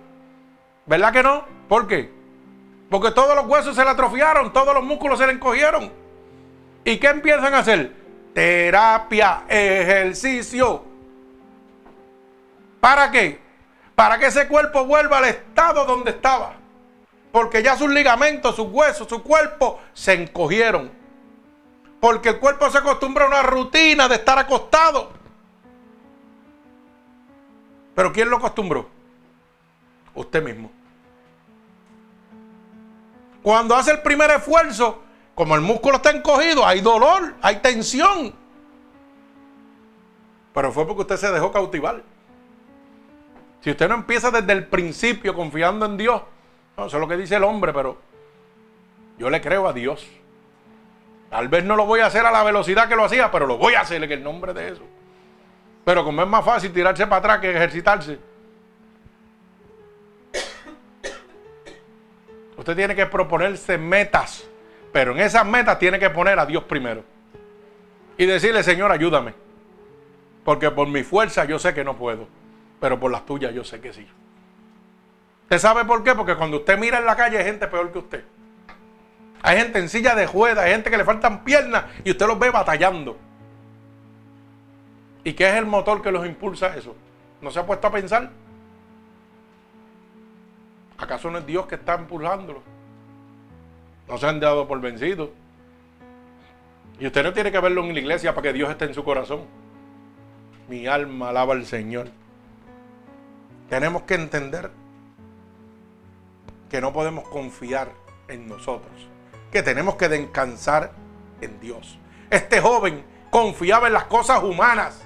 [0.84, 1.44] ¿Verdad que no?
[1.66, 2.12] ¿Por qué?
[2.90, 5.90] Porque todos los huesos se le atrofiaron, todos los músculos se le encogieron.
[6.84, 7.92] ¿Y qué empiezan a hacer?
[8.34, 10.84] Terapia, ejercicio.
[12.80, 13.40] ¿Para qué?
[13.94, 16.52] Para que ese cuerpo vuelva al estado donde estaba.
[17.32, 20.97] Porque ya sus ligamentos, sus huesos, su cuerpo se encogieron.
[22.00, 25.10] Porque el cuerpo se acostumbra a una rutina de estar acostado.
[27.94, 28.88] Pero ¿quién lo acostumbró?
[30.14, 30.70] Usted mismo.
[33.42, 35.02] Cuando hace el primer esfuerzo,
[35.34, 38.34] como el músculo está encogido, hay dolor, hay tensión.
[40.52, 42.02] Pero fue porque usted se dejó cautivar.
[43.60, 46.22] Si usted no empieza desde el principio confiando en Dios,
[46.76, 47.98] no, es lo que dice el hombre, pero
[49.18, 50.06] yo le creo a Dios.
[51.30, 53.58] Tal vez no lo voy a hacer a la velocidad que lo hacía, pero lo
[53.58, 54.82] voy a hacer en el nombre de eso.
[55.84, 58.18] Pero como es más fácil tirarse para atrás que ejercitarse.
[62.56, 64.48] Usted tiene que proponerse metas,
[64.92, 67.04] pero en esas metas tiene que poner a Dios primero.
[68.16, 69.32] Y decirle, Señor, ayúdame.
[70.44, 72.26] Porque por mi fuerza yo sé que no puedo,
[72.80, 74.06] pero por las tuyas yo sé que sí.
[75.42, 76.14] ¿Usted sabe por qué?
[76.14, 78.24] Porque cuando usted mira en la calle hay gente peor que usted.
[79.42, 82.38] Hay gente en silla de juega, hay gente que le faltan piernas y usted los
[82.38, 83.16] ve batallando.
[85.24, 86.96] ¿Y qué es el motor que los impulsa a eso?
[87.40, 88.30] ¿No se ha puesto a pensar?
[90.96, 92.62] ¿Acaso no es Dios que está impulsándolo?
[94.08, 95.30] No se han dado por vencidos.
[96.98, 99.04] Y usted no tiene que verlo en la iglesia para que Dios esté en su
[99.04, 99.42] corazón.
[100.68, 102.08] Mi alma alaba al Señor.
[103.68, 104.70] Tenemos que entender
[106.68, 107.92] que no podemos confiar
[108.28, 109.08] en nosotros
[109.50, 110.92] que tenemos que descansar
[111.40, 111.98] en Dios.
[112.30, 115.02] Este joven confiaba en las cosas humanas.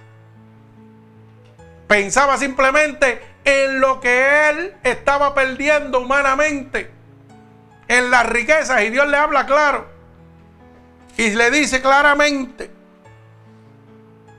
[1.86, 6.90] Pensaba simplemente en lo que él estaba perdiendo humanamente,
[7.88, 9.86] en las riquezas, y Dios le habla claro.
[11.16, 12.70] Y le dice claramente,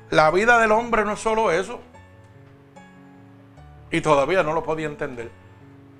[0.10, 1.82] la vida del hombre no es solo eso.
[3.92, 5.43] Y todavía no lo podía entender.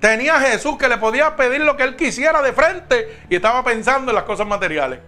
[0.04, 4.12] Tenía Jesús que le podía pedir lo que él quisiera de frente y estaba pensando
[4.12, 5.00] en las cosas materiales.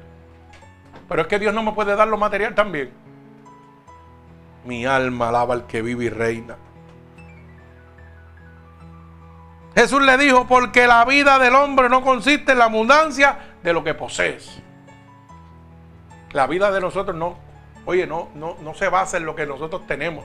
[1.10, 2.94] Pero es que Dios no me puede dar lo material también.
[4.64, 6.56] Mi alma alaba al que vive y reina.
[9.76, 13.84] Jesús le dijo, porque la vida del hombre no consiste en la abundancia de lo
[13.84, 14.62] que posees.
[16.32, 17.38] La vida de nosotros no,
[17.84, 20.24] oye, no, no, no se basa en lo que nosotros tenemos.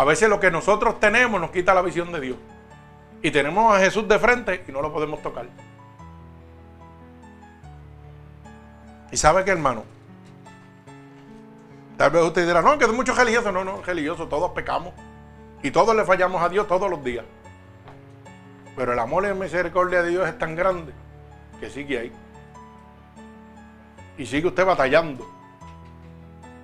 [0.00, 2.38] A veces lo que nosotros tenemos nos quita la visión de Dios.
[3.20, 5.46] Y tenemos a Jesús de frente y no lo podemos tocar.
[9.12, 9.84] Y sabe que hermano,
[11.98, 13.52] tal vez usted dirá, no, que es mucho religioso.
[13.52, 14.94] No, no, religioso, todos pecamos.
[15.62, 17.26] Y todos le fallamos a Dios todos los días.
[18.74, 20.94] Pero el amor y la misericordia de Dios es tan grande
[21.60, 22.12] que sigue ahí.
[24.16, 25.30] Y sigue usted batallando.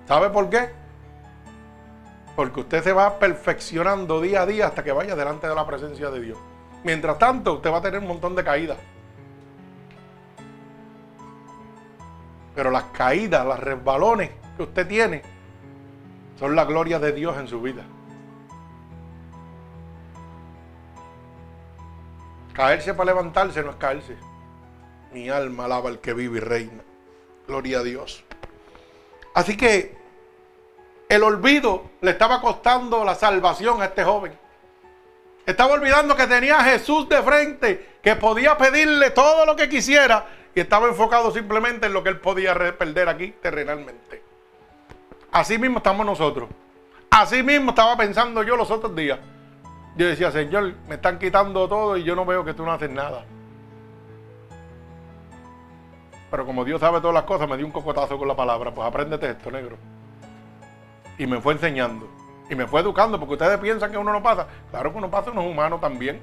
[0.07, 0.86] ¿Sabe por qué?
[2.37, 6.11] Porque usted se va perfeccionando día a día hasta que vaya delante de la presencia
[6.11, 6.37] de Dios.
[6.83, 8.77] Mientras tanto, usted va a tener un montón de caídas.
[12.53, 15.23] Pero las caídas, los resbalones que usted tiene,
[16.37, 17.83] son la gloria de Dios en su vida.
[22.53, 24.15] Caerse para levantarse no es caerse.
[25.11, 26.83] Mi alma alaba al que vive y reina.
[27.47, 28.23] Gloria a Dios.
[29.33, 29.96] Así que
[31.09, 34.37] el olvido le estaba costando la salvación a este joven.
[35.45, 40.25] Estaba olvidando que tenía a Jesús de frente, que podía pedirle todo lo que quisiera
[40.53, 44.21] y estaba enfocado simplemente en lo que él podía perder aquí terrenalmente.
[45.31, 46.49] Así mismo estamos nosotros.
[47.09, 49.19] Así mismo estaba pensando yo los otros días.
[49.95, 52.89] Yo decía, Señor, me están quitando todo y yo no veo que tú no haces
[52.89, 53.23] nada.
[56.29, 58.73] Pero como Dios sabe todas las cosas, me dio un cocotazo con la palabra.
[58.73, 59.77] Pues apréndete esto, negro.
[61.17, 62.07] Y me fue enseñando.
[62.49, 64.47] Y me fue educando, porque ustedes piensan que uno no pasa.
[64.71, 66.21] Claro que uno pasa, uno es humano también.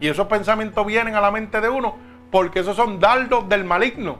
[0.00, 1.96] Y esos pensamientos vienen a la mente de uno,
[2.30, 4.18] porque esos son dardos del maligno.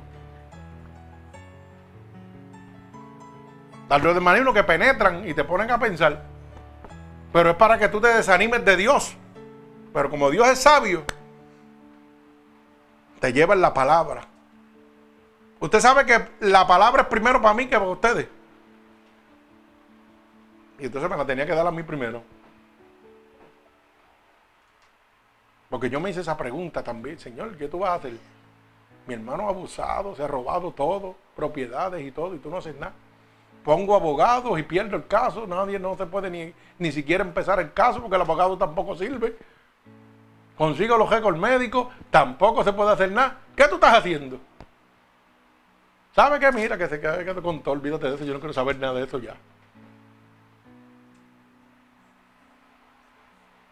[3.89, 6.23] Dardos del maligno que penetran y te ponen a pensar.
[7.33, 9.17] Pero es para que tú te desanimes de Dios.
[9.93, 11.05] Pero como Dios es sabio,
[13.21, 14.23] te lleva en la palabra.
[15.61, 18.29] Usted sabe que la palabra es primero para mí que para ustedes.
[20.79, 22.23] Y entonces me la tenía que dar a mí primero.
[25.71, 28.13] Porque yo me hice esa pregunta también, Señor, ¿qué tú vas a hacer?
[29.07, 32.77] Mi hermano ha abusado, se ha robado todo, propiedades y todo, y tú no haces
[32.77, 32.95] nada.
[33.65, 37.73] Pongo abogados y pierdo el caso, nadie no se puede ni, ni siquiera empezar el
[37.73, 39.37] caso porque el abogado tampoco sirve.
[40.57, 43.39] Consigo los récords médicos, tampoco se puede hacer nada.
[43.57, 44.39] ¿Qué tú estás haciendo?
[46.15, 46.53] ¿Sabe qué?
[46.53, 49.05] Mira, que se quede con todo, olvídate de eso, yo no quiero saber nada de
[49.05, 49.35] eso ya.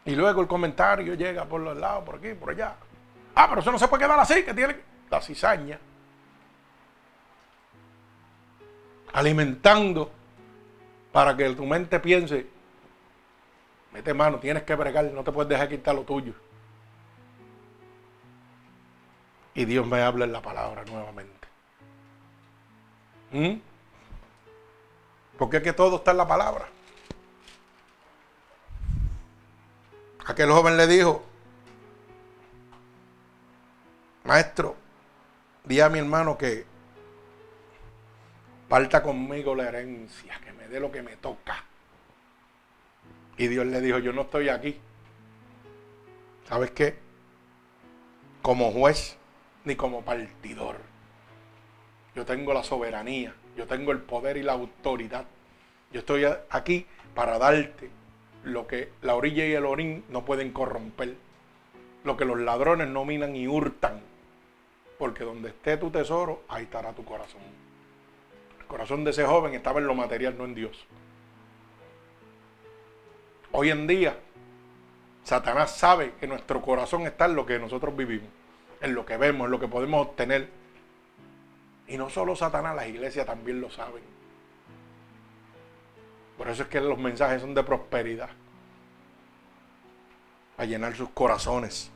[0.05, 2.75] Y luego el comentario llega por los lados, por aquí, por allá.
[3.35, 4.77] Ah, pero eso no se puede quedar así, que tiene
[5.11, 5.79] la cizaña.
[9.13, 10.11] Alimentando
[11.13, 12.47] para que tu mente piense,
[13.93, 16.33] mete mano, tienes que bregar, no te puedes dejar quitar lo tuyo.
[19.55, 21.49] Y Dios me habla en la palabra nuevamente.
[23.33, 23.61] ¿Mm?
[25.39, 26.69] Porque es que todo está en la palabra.
[30.25, 31.25] Aquel joven le dijo,
[34.25, 34.77] maestro,
[35.65, 36.65] di a mi hermano que
[38.69, 41.65] parta conmigo la herencia, que me dé lo que me toca.
[43.37, 44.79] Y Dios le dijo, yo no estoy aquí.
[46.49, 46.99] ¿Sabes qué?
[48.43, 49.17] Como juez
[49.65, 50.77] ni como partidor.
[52.15, 55.25] Yo tengo la soberanía, yo tengo el poder y la autoridad.
[55.91, 57.91] Yo estoy aquí para darte
[58.45, 61.15] lo que la orilla y el orín no pueden corromper,
[62.05, 64.01] lo que los ladrones no minan y hurtan,
[64.99, 67.41] porque donde esté tu tesoro, ahí estará tu corazón.
[68.59, 70.87] El corazón de ese joven estaba en lo material, no en Dios.
[73.53, 74.17] Hoy en día,
[75.25, 78.29] Satanás sabe que nuestro corazón está en lo que nosotros vivimos,
[78.81, 80.49] en lo que vemos, en lo que podemos obtener.
[81.87, 84.03] Y no solo Satanás, las iglesias también lo saben.
[86.37, 88.31] Por eso es que los mensajes son de prosperidad.
[90.59, 91.91] A llenar sus corazones.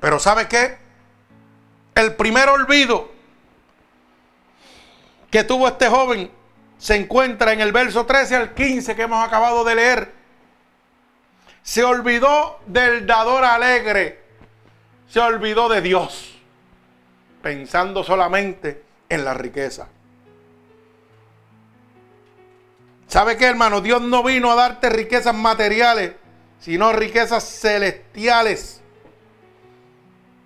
[0.00, 0.78] Pero ¿sabe qué?
[1.94, 3.10] El primer olvido
[5.30, 6.30] que tuvo este joven
[6.78, 10.12] se encuentra en el verso 13 al 15 que hemos acabado de leer.
[11.62, 14.22] Se olvidó del dador alegre.
[15.08, 16.38] Se olvidó de Dios.
[17.42, 19.88] Pensando solamente en la riqueza.
[23.08, 23.80] ¿Sabe qué, hermano?
[23.80, 26.12] Dios no vino a darte riquezas materiales,
[26.60, 28.82] sino riquezas celestiales.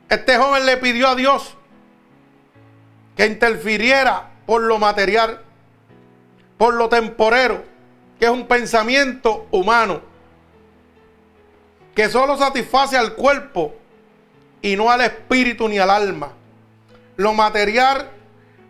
[0.08, 1.56] Este joven le pidió a Dios
[3.16, 5.42] que interfiriera por lo material,
[6.56, 7.64] por lo temporero,
[8.20, 10.00] que es un pensamiento humano,
[11.96, 13.74] que solo satisface al cuerpo
[14.60, 16.30] y no al espíritu ni al alma.
[17.16, 18.08] Lo material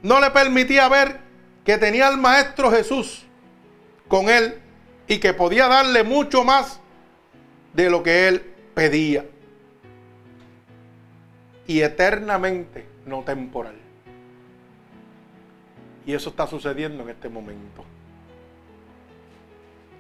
[0.03, 1.21] no le permitía ver
[1.63, 3.27] que tenía al Maestro Jesús
[4.13, 4.61] con él
[5.09, 6.81] y que podía darle mucho más
[7.73, 8.43] de lo que él
[8.75, 9.25] pedía.
[11.67, 13.75] Y eternamente, no temporal.
[16.05, 17.87] Y eso está sucediendo en este momento.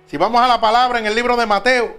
[0.09, 1.97] Si vamos a la palabra en el libro de Mateo,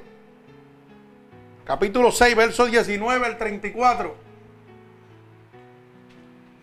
[1.66, 4.16] capítulo 6, verso 19 al 34,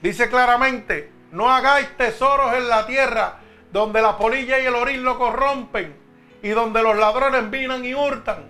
[0.00, 3.39] dice claramente, no hagáis tesoros en la tierra
[3.72, 5.94] donde la polilla y el orín lo corrompen
[6.42, 8.44] y donde los ladrones vinan y hurtan,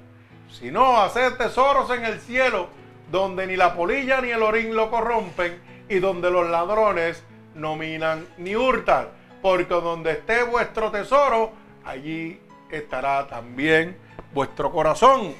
[0.51, 2.69] sino hacer tesoros en el cielo
[3.11, 7.23] donde ni la polilla ni el orín lo corrompen y donde los ladrones
[7.55, 9.09] no minan ni hurtan,
[9.43, 11.53] porque donde esté vuestro tesoro,
[11.85, 12.41] allí
[12.71, 13.97] estará también
[14.33, 15.35] vuestro corazón.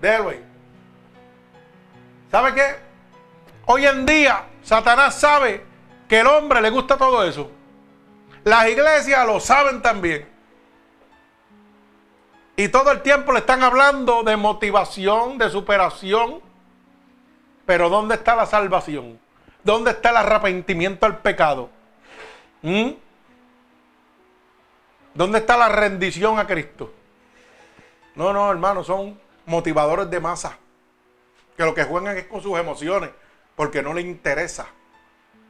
[0.00, 0.42] Delwin.
[2.30, 2.76] ¿Sabe qué?
[3.66, 5.62] Hoy en día, Satanás sabe
[6.08, 7.50] que el hombre le gusta todo eso.
[8.46, 10.24] Las iglesias lo saben también.
[12.54, 16.40] Y todo el tiempo le están hablando de motivación, de superación.
[17.66, 19.18] Pero ¿dónde está la salvación?
[19.64, 21.70] ¿Dónde está el arrepentimiento al pecado?
[22.62, 22.90] ¿Mm?
[25.12, 26.94] ¿Dónde está la rendición a Cristo?
[28.14, 30.56] No, no, hermano, son motivadores de masa.
[31.56, 33.10] Que lo que juegan es con sus emociones,
[33.56, 34.68] porque no le interesa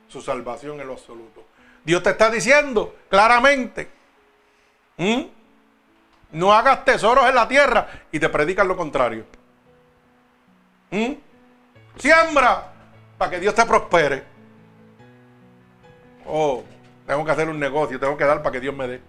[0.09, 1.45] su salvación en lo absoluto.
[1.87, 3.89] Dios te está diciendo claramente,
[6.33, 9.25] no hagas tesoros en la tierra y te predican lo contrario.
[11.97, 12.73] Siembra
[13.17, 14.25] para que Dios te prospere.
[16.27, 16.65] Oh,
[17.07, 19.01] tengo que hacer un negocio, tengo que dar para que Dios me dé.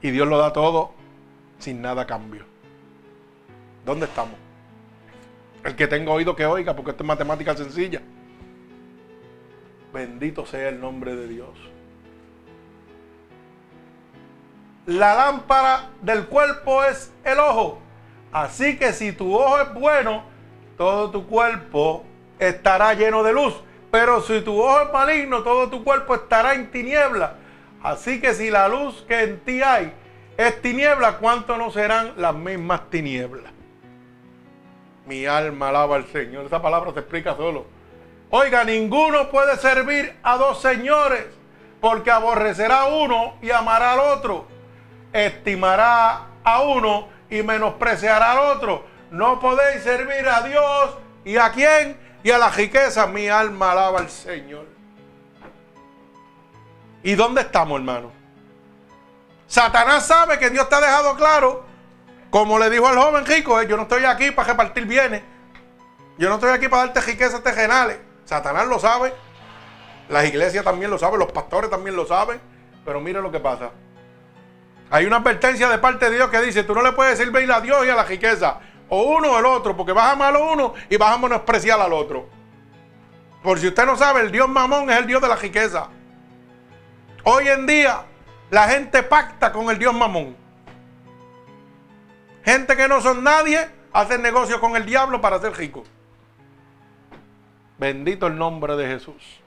[0.00, 0.94] Y Dios lo da todo
[1.58, 2.46] sin nada cambio.
[3.84, 4.36] ¿Dónde estamos?
[5.62, 8.00] El que tenga oído que oiga, porque esto es matemática sencilla.
[9.92, 11.58] Bendito sea el nombre de Dios.
[14.86, 17.78] La lámpara del cuerpo es el ojo.
[18.32, 20.24] Así que si tu ojo es bueno,
[20.76, 22.04] todo tu cuerpo
[22.38, 23.54] estará lleno de luz.
[23.90, 27.34] Pero si tu ojo es maligno, todo tu cuerpo estará en tiniebla.
[27.82, 29.92] Así que si la luz que en ti hay
[30.36, 33.52] es tiniebla, ¿cuánto no serán las mismas tinieblas?
[35.06, 36.46] Mi alma alaba al Señor.
[36.46, 37.77] Esa palabra se explica solo.
[38.30, 41.24] Oiga, ninguno puede servir a dos señores,
[41.80, 44.46] porque aborrecerá a uno y amará al otro.
[45.12, 48.84] Estimará a uno y menospreciará al otro.
[49.10, 53.06] No podéis servir a Dios y a quién y a la riqueza.
[53.06, 54.66] Mi alma alaba al Señor.
[57.02, 58.12] ¿Y dónde estamos, hermano?
[59.46, 61.68] Satanás sabe que Dios ha dejado claro
[62.30, 65.22] como le dijo al joven rico, eh, yo no estoy aquí para repartir bienes.
[66.18, 67.98] Yo no estoy aquí para darte riquezas terrenales.
[68.28, 69.14] Satanás lo sabe.
[70.10, 71.18] Las iglesias también lo saben.
[71.18, 72.38] Los pastores también lo saben.
[72.84, 73.70] Pero mire lo que pasa.
[74.90, 77.62] Hay una advertencia de parte de Dios que dice, tú no le puedes servir a
[77.62, 78.58] Dios y a la riqueza.
[78.90, 79.74] O uno o el otro.
[79.74, 82.28] Porque vas a amar uno y vas a menospreciar al otro.
[83.42, 85.88] Por si usted no sabe, el Dios mamón es el Dios de la riqueza.
[87.24, 88.02] Hoy en día
[88.50, 90.36] la gente pacta con el Dios mamón.
[92.44, 95.84] Gente que no son nadie hacen negocio con el diablo para ser rico.
[97.78, 99.40] Bendito el nombre de Jesús.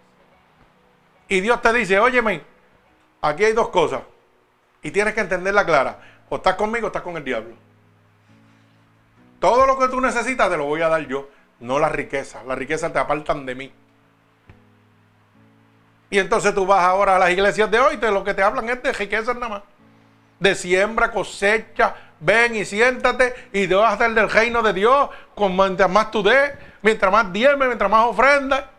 [1.27, 2.41] Y Dios te dice, óyeme,
[3.21, 4.01] aquí hay dos cosas.
[4.81, 5.99] Y tienes que entenderla clara.
[6.29, 7.55] O estás conmigo o estás con el diablo.
[9.39, 11.29] Todo lo que tú necesitas te lo voy a dar yo.
[11.59, 12.43] No la riqueza.
[12.43, 13.71] La riqueza te apartan de mí.
[16.09, 18.69] Y entonces tú vas ahora a las iglesias de hoy, de lo que te hablan
[18.69, 19.61] es de riqueza nada más.
[20.39, 25.09] De siembra, cosecha, ven y siéntate y te vas a hacer del reino de Dios.
[25.33, 26.51] Con, más tú des,
[26.81, 28.69] mientras más diezme, mientras más ofrenda.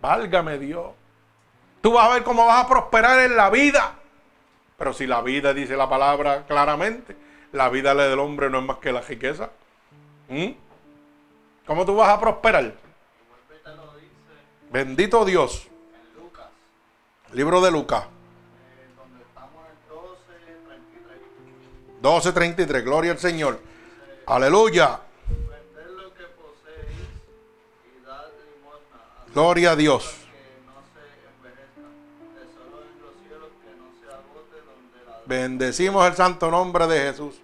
[0.00, 0.92] Válgame Dios.
[1.80, 3.94] Tú vas a ver cómo vas a prosperar en la vida.
[4.76, 7.16] Pero si la vida dice la palabra claramente,
[7.52, 9.50] la vida del hombre no es más que la riqueza.
[10.28, 10.50] ¿Mm?
[11.66, 12.74] ¿Cómo tú vas a prosperar?
[14.70, 15.68] Bendito Dios.
[17.32, 18.04] Libro de Lucas.
[22.02, 23.60] 12.33, gloria al Señor.
[24.26, 25.00] Aleluya.
[29.34, 30.16] Gloria a Dios.
[35.26, 37.34] Bendecimos el santo nombre de Jesús.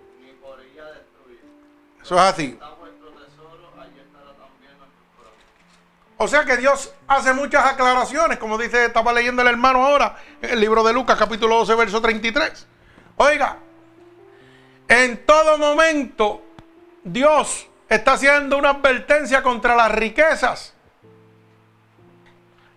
[2.03, 2.59] Eso es así.
[6.16, 10.51] O sea que Dios hace muchas aclaraciones, como dice, estaba leyendo el hermano ahora, en
[10.51, 12.66] el libro de Lucas, capítulo 12, verso 33.
[13.16, 13.59] Oiga,
[14.89, 16.43] en todo momento,
[17.03, 20.73] Dios está haciendo una advertencia contra las riquezas.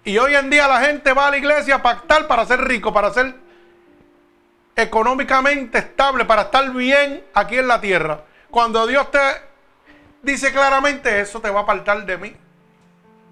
[0.08, 2.94] Y hoy en día la gente va a la iglesia a pactar para ser rico,
[2.94, 3.36] para ser
[4.74, 8.24] económicamente estable, para estar bien aquí en la tierra.
[8.50, 9.20] Cuando Dios te
[10.24, 12.34] dice claramente, eso te va a apartar de mí.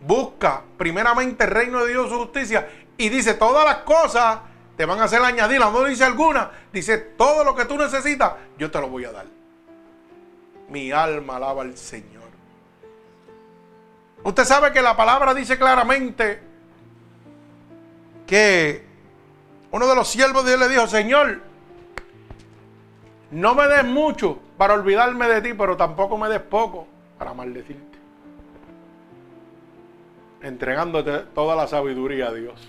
[0.02, 2.68] Busca primeramente el reino de Dios su justicia.
[2.98, 4.40] Y dice todas las cosas
[4.76, 8.70] te van a hacer añadir, no dice alguna, dice todo lo que tú necesitas, yo
[8.70, 9.28] te lo voy a dar.
[10.68, 12.26] Mi alma alaba al Señor.
[14.24, 16.55] Usted sabe que la palabra dice claramente
[18.28, 18.84] que
[19.72, 21.42] uno de los siervos de Dios le dijo, Señor,
[23.32, 27.98] no me des mucho para olvidarme de ti, pero tampoco me des poco para maldecirte.
[30.42, 32.68] Entregándote toda la sabiduría a Dios.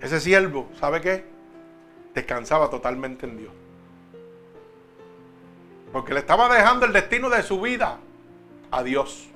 [0.00, 1.24] Ese siervo, ¿sabe qué?
[2.14, 3.52] Descansaba totalmente en Dios.
[5.92, 7.98] Porque le estaba dejando el destino de su vida
[8.70, 9.28] a Dios.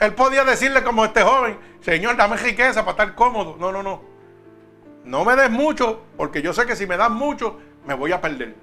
[0.00, 3.56] Él podía decirle como este joven, Señor, dame riqueza para estar cómodo.
[3.58, 4.00] No, no, no.
[5.04, 8.20] No me des mucho, porque yo sé que si me das mucho, me voy a
[8.20, 8.54] perder.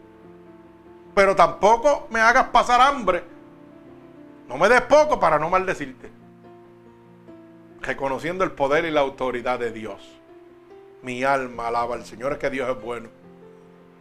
[1.14, 3.24] Pero tampoco me hagas pasar hambre.
[4.48, 6.10] No me des poco para no maldecirte.
[7.82, 10.02] Reconociendo el poder y la autoridad de Dios.
[11.04, 13.10] Mi alma alaba al Señor, es que Dios es bueno.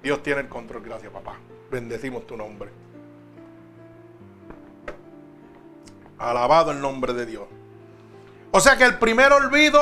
[0.02, 0.82] Dios tiene el control.
[0.82, 1.36] Gracias, papá.
[1.70, 2.70] Bendecimos tu nombre.
[6.18, 7.44] Alabado el nombre de Dios.
[8.50, 9.80] O sea que el primer olvido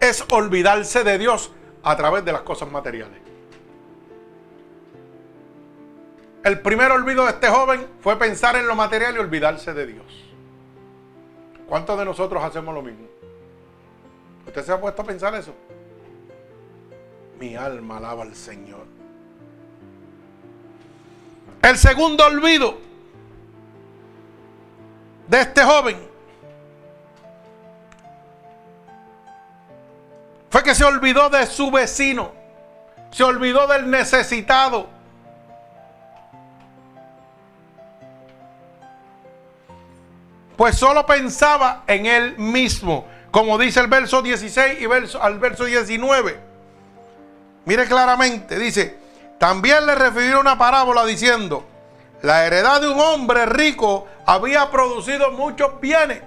[0.00, 1.52] es olvidarse de Dios
[1.82, 3.20] a través de las cosas materiales.
[6.42, 10.06] El primer olvido de este joven fue pensar en lo material y olvidarse de Dios.
[11.68, 13.06] ¿Cuántos de nosotros hacemos lo mismo?
[14.46, 15.54] ¿Usted se ha puesto a pensar eso?
[17.38, 18.86] Mi alma alaba al Señor.
[21.62, 22.78] El segundo olvido
[25.30, 25.96] de este joven
[30.50, 32.32] fue que se olvidó de su vecino,
[33.12, 34.88] se olvidó del necesitado.
[40.56, 45.64] Pues solo pensaba en él mismo, como dice el verso 16 y verso, al verso
[45.64, 46.40] 19.
[47.66, 48.98] Mire claramente, dice,
[49.38, 51.69] también le refirió una parábola diciendo,
[52.22, 56.22] la heredad de un hombre rico había producido muchos bienes.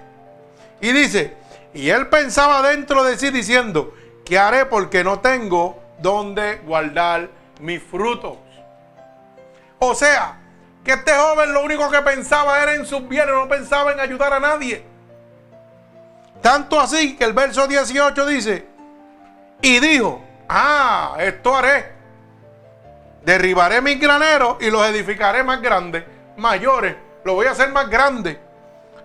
[0.80, 1.36] Y dice,
[1.72, 7.28] y él pensaba dentro de sí diciendo, ¿qué haré porque no tengo donde guardar
[7.60, 8.36] mis frutos?
[9.78, 10.38] O sea,
[10.82, 14.32] que este joven lo único que pensaba era en sus bienes, no pensaba en ayudar
[14.32, 14.84] a nadie.
[16.42, 18.66] Tanto así que el verso 18 dice,
[19.62, 21.93] y dijo, ah, esto haré
[23.24, 26.04] Derribaré mis graneros y los edificaré más grandes,
[26.36, 26.96] mayores.
[27.24, 28.38] Lo voy a hacer más grande.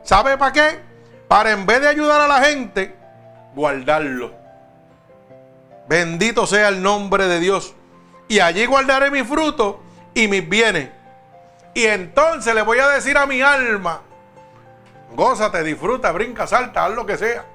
[0.03, 0.79] ¿Sabe para qué?
[1.27, 2.95] Para en vez de ayudar a la gente,
[3.55, 4.33] guardarlo.
[5.87, 7.73] Bendito sea el nombre de Dios.
[8.27, 9.77] Y allí guardaré mis frutos
[10.13, 10.89] y mis bienes.
[11.73, 14.01] Y entonces le voy a decir a mi alma,
[15.15, 17.45] gózate, disfruta, brinca, salta, haz lo que sea.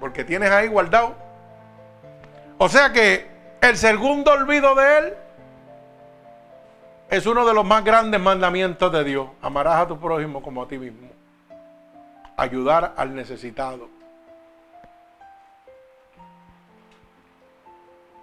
[0.00, 1.14] Porque tienes ahí guardado.
[2.58, 3.30] O sea que
[3.60, 5.14] el segundo olvido de él
[7.12, 9.28] es uno de los más grandes mandamientos de Dios.
[9.42, 11.10] Amarás a tu prójimo como a ti mismo.
[12.38, 13.90] Ayudar al necesitado.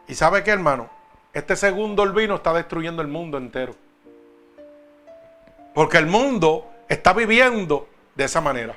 [0.07, 0.89] ¿Y sabe qué, hermano?
[1.33, 3.75] Este segundo olvido está destruyendo el mundo entero.
[5.75, 8.75] Porque el mundo está viviendo de esa manera.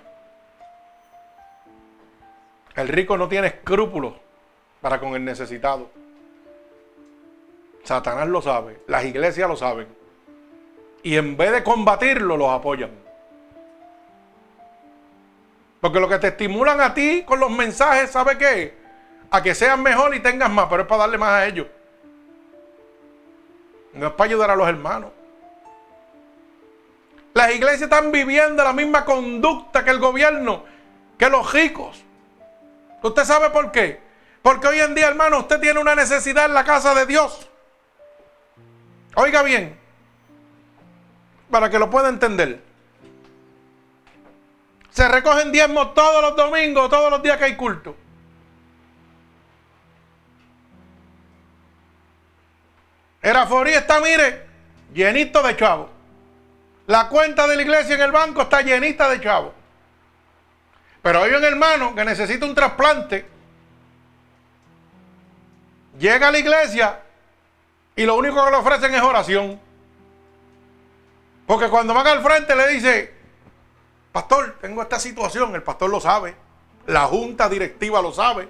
[2.77, 4.13] El rico no tiene escrúpulos
[4.83, 5.89] para con el necesitado.
[7.83, 10.02] Satanás lo sabe, las iglesias lo saben
[11.03, 12.91] y en vez de combatirlo, los apoyan.
[15.81, 18.75] Porque lo que te estimulan a ti con los mensajes, ¿sabe qué?
[19.31, 21.67] A que seas mejor y tengas más, pero es para darle más a ellos.
[23.95, 25.11] No es para ayudar a los hermanos.
[27.35, 30.65] Las iglesias están viviendo la misma conducta que el gobierno,
[31.19, 32.05] que los ricos.
[33.03, 34.01] ¿Usted sabe por qué?
[34.43, 37.49] Porque hoy en día, hermano, usted tiene una necesidad en la casa de Dios.
[39.15, 39.79] Oiga bien,
[41.53, 42.61] para que lo pueda entender.
[44.91, 47.95] Se recogen diezmos todos los domingos, todos los días que hay culto.
[53.21, 54.47] El aforí está, mire,
[54.95, 55.91] llenito de chavos.
[56.87, 59.53] La cuenta de la iglesia en el banco está llenita de chavos.
[61.03, 63.27] Pero hay un hermano que necesita un trasplante.
[65.99, 66.99] Llega a la iglesia
[67.95, 69.61] y lo único que le ofrecen es oración.
[71.47, 73.15] Porque cuando van al frente le dice,
[74.13, 76.35] pastor, tengo esta situación, el pastor lo sabe,
[76.87, 78.49] la junta directiva lo sabe.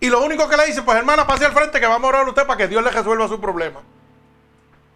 [0.00, 2.26] Y lo único que le dice, pues hermana, pase al frente que vamos a orar
[2.26, 3.80] a usted para que Dios le resuelva su problema.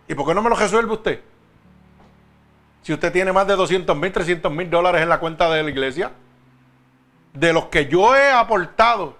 [0.08, 1.22] ¿Y por qué no me lo resuelve usted?
[2.82, 5.70] Si usted tiene más de 200 mil, 300 mil dólares en la cuenta de la
[5.70, 6.12] iglesia,
[7.32, 9.16] de los que yo he aportado,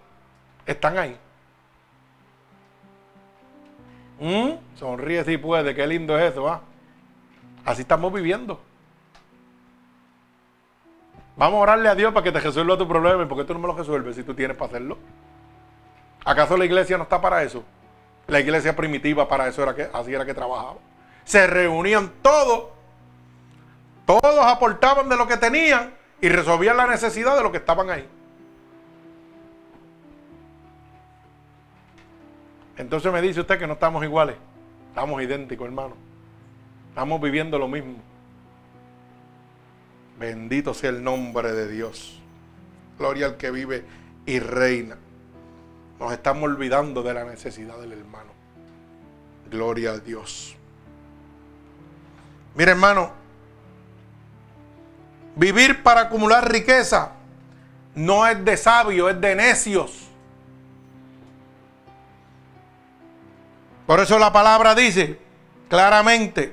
[0.64, 1.18] están ahí.
[4.18, 4.52] ¿Mm?
[4.76, 6.60] Sonríe si puede, qué lindo es eso,
[7.64, 8.60] Así estamos viviendo.
[11.36, 13.22] Vamos a orarle a Dios para que te resuelva tu problema.
[13.22, 14.98] ¿Y por qué tú no me lo resuelves si tú tienes para hacerlo?
[16.24, 17.62] ¿Acaso la iglesia no está para eso?
[18.26, 20.76] La iglesia primitiva para eso era así era que trabajaba.
[21.24, 22.70] Se reunían todos,
[24.06, 28.08] todos aportaban de lo que tenían y resolvían la necesidad de lo que estaban ahí.
[32.76, 34.36] Entonces me dice usted que no estamos iguales.
[34.88, 35.94] Estamos idénticos, hermano.
[36.90, 37.96] Estamos viviendo lo mismo.
[40.18, 42.20] Bendito sea el nombre de Dios.
[42.98, 43.84] Gloria al que vive
[44.24, 44.96] y reina.
[45.98, 48.30] Nos estamos olvidando de la necesidad del hermano.
[49.50, 50.56] Gloria a Dios.
[52.54, 53.10] Mire hermano,
[55.34, 57.12] vivir para acumular riqueza
[57.94, 60.05] no es de sabio, es de necios.
[63.86, 65.18] Por eso la palabra dice
[65.68, 66.52] claramente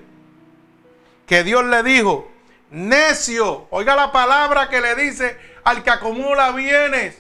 [1.26, 2.32] que Dios le dijo,
[2.70, 7.18] necio, oiga la palabra que le dice al que acumula bienes,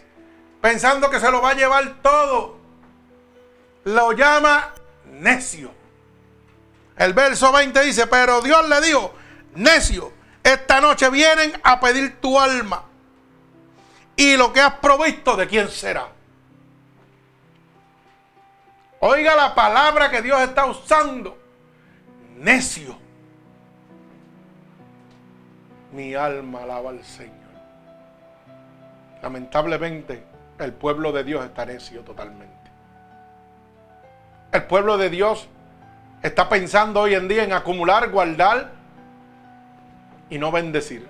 [0.61, 2.57] pensando que se lo va a llevar todo.
[3.85, 4.73] Lo llama
[5.05, 5.71] necio.
[6.95, 9.13] El verso 20 dice, pero Dios le dijo,
[9.55, 12.83] necio, esta noche vienen a pedir tu alma.
[14.15, 16.12] Y lo que has provisto, ¿de quién será?
[19.05, 21.37] Oiga la palabra que Dios está usando.
[22.37, 22.97] Necio.
[25.91, 27.33] Mi alma alaba al Señor.
[29.21, 30.23] Lamentablemente,
[30.57, 32.71] el pueblo de Dios está necio totalmente.
[34.53, 35.49] El pueblo de Dios
[36.21, 38.71] está pensando hoy en día en acumular, guardar
[40.29, 41.09] y no bendecir.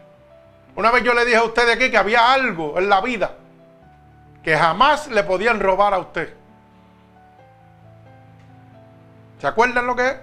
[0.75, 3.35] Una vez yo le dije a usted aquí que había algo en la vida
[4.41, 6.42] que jamás le podían robar a usted.
[9.39, 10.15] ¿Se acuerdan lo que es?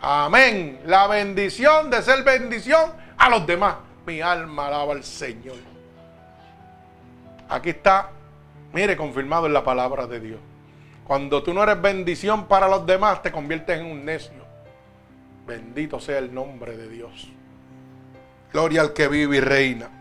[0.00, 0.80] Amén.
[0.86, 3.76] La bendición de ser bendición a los demás.
[4.06, 5.56] Mi alma alaba al Señor.
[7.48, 8.10] Aquí está,
[8.72, 10.40] mire, confirmado en la palabra de Dios.
[11.06, 14.44] Cuando tú no eres bendición para los demás, te conviertes en un necio.
[15.46, 17.28] Bendito sea el nombre de Dios.
[18.52, 19.95] Gloria al que vive y reina.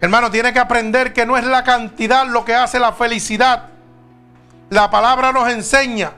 [0.00, 3.70] Hermano, tiene que aprender que no es la cantidad lo que hace la felicidad.
[4.70, 6.12] La palabra nos enseña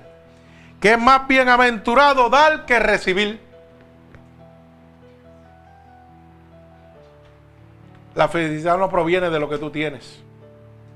[0.80, 3.40] que es más bienaventurado dar que recibir.
[8.14, 10.20] La felicidad no proviene de lo que tú tienes.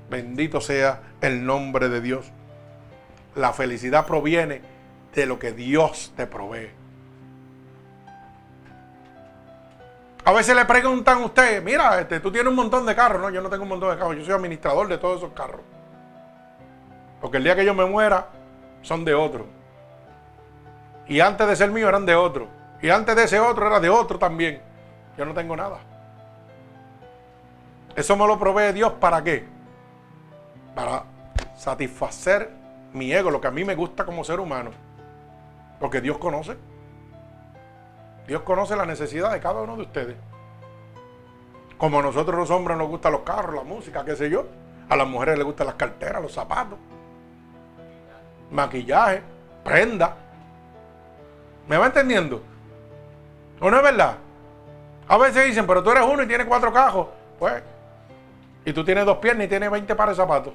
[0.09, 2.31] Bendito sea el nombre de Dios.
[3.35, 4.61] La felicidad proviene
[5.13, 6.84] de lo que Dios te provee.
[10.25, 13.21] A veces le preguntan a usted, mira, este, tú tienes un montón de carros.
[13.21, 15.61] No, yo no tengo un montón de carros, yo soy administrador de todos esos carros.
[17.21, 18.29] Porque el día que yo me muera,
[18.81, 19.45] son de otro.
[21.07, 22.47] Y antes de ser mío eran de otro.
[22.81, 24.61] Y antes de ese otro era de otro también.
[25.15, 25.77] Yo no tengo nada.
[27.95, 29.45] Eso me lo provee Dios para qué?
[30.73, 31.03] Para
[31.55, 32.51] satisfacer
[32.93, 34.71] mi ego, lo que a mí me gusta como ser humano.
[35.79, 36.57] Porque Dios conoce.
[38.27, 40.15] Dios conoce la necesidad de cada uno de ustedes.
[41.77, 44.45] Como a nosotros los hombres nos gustan los carros, la música, qué sé yo.
[44.89, 46.77] A las mujeres les gustan las carteras, los zapatos,
[48.51, 49.21] maquillaje,
[49.63, 50.15] prenda.
[51.67, 52.41] ¿Me va entendiendo?
[53.59, 54.17] ¿O no es verdad?
[55.07, 57.07] A veces dicen, pero tú eres uno y tienes cuatro cajos.
[57.39, 57.61] Pues,
[58.63, 60.53] y tú tienes dos piernas y tienes 20 pares de zapatos.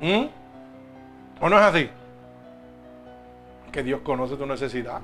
[0.00, 0.26] ¿Mm?
[1.40, 1.90] ¿O no es así?
[3.76, 5.02] Que Dios conoce tu necesidad.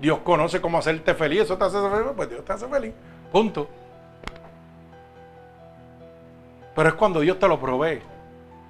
[0.00, 1.42] Dios conoce cómo hacerte feliz.
[1.42, 2.94] Eso te hace feliz, pues Dios te hace feliz.
[3.30, 3.68] Punto.
[6.74, 8.00] Pero es cuando Dios te lo provee.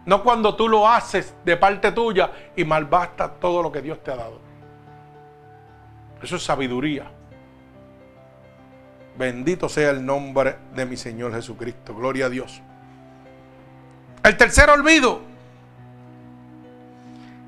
[0.07, 4.11] No cuando tú lo haces de parte tuya y malbasta todo lo que Dios te
[4.11, 4.41] ha dado.
[6.21, 7.09] Eso es sabiduría.
[9.17, 11.95] Bendito sea el nombre de mi Señor Jesucristo.
[11.95, 12.61] Gloria a Dios.
[14.25, 15.21] El tercer olvido.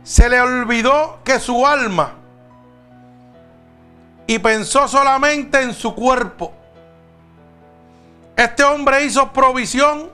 [0.04, 2.12] Se le olvidó que su alma
[4.26, 6.52] y pensó solamente en su cuerpo.
[8.36, 10.10] Este hombre hizo provisión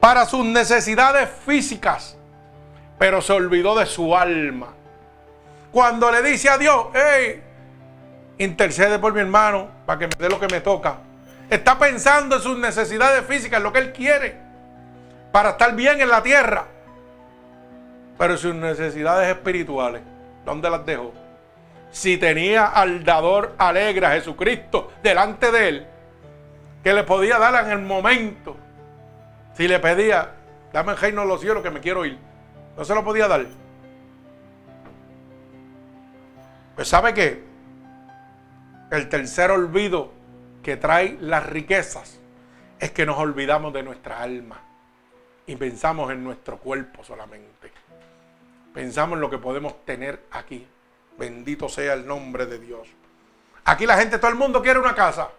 [0.00, 2.16] para sus necesidades físicas,
[2.98, 4.68] pero se olvidó de su alma.
[5.70, 7.42] Cuando le dice a Dios, hey,
[8.38, 10.96] intercede por mi hermano para que me dé lo que me toca,
[11.50, 14.40] está pensando en sus necesidades físicas, lo que él quiere,
[15.30, 16.68] para estar bien en la tierra.
[18.18, 20.02] Pero sus necesidades espirituales,
[20.44, 21.12] ¿dónde las dejó?
[21.90, 25.86] Si tenía al dador alegre a Jesucristo delante de él,
[26.82, 28.56] que le podía dar en el momento
[29.54, 30.32] si le pedía,
[30.72, 32.18] dame el reino de los cielos que me quiero ir,
[32.76, 33.46] no se lo podía dar.
[36.74, 37.44] Pues sabe qué?
[38.90, 40.12] El tercer olvido
[40.62, 42.20] que trae las riquezas
[42.80, 44.60] es que nos olvidamos de nuestra alma
[45.46, 47.70] y pensamos en nuestro cuerpo solamente.
[48.74, 50.66] Pensamos en lo que podemos tener aquí.
[51.16, 52.88] Bendito sea el nombre de Dios.
[53.64, 55.30] Aquí la gente, todo el mundo quiere una casa.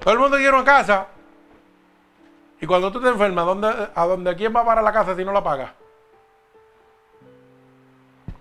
[0.00, 1.08] Todo el mundo quiere una casa.
[2.58, 3.44] Y cuando tú te enfermas,
[3.94, 5.72] ¿a dónde, ¿a quién va para la casa si no la pagas?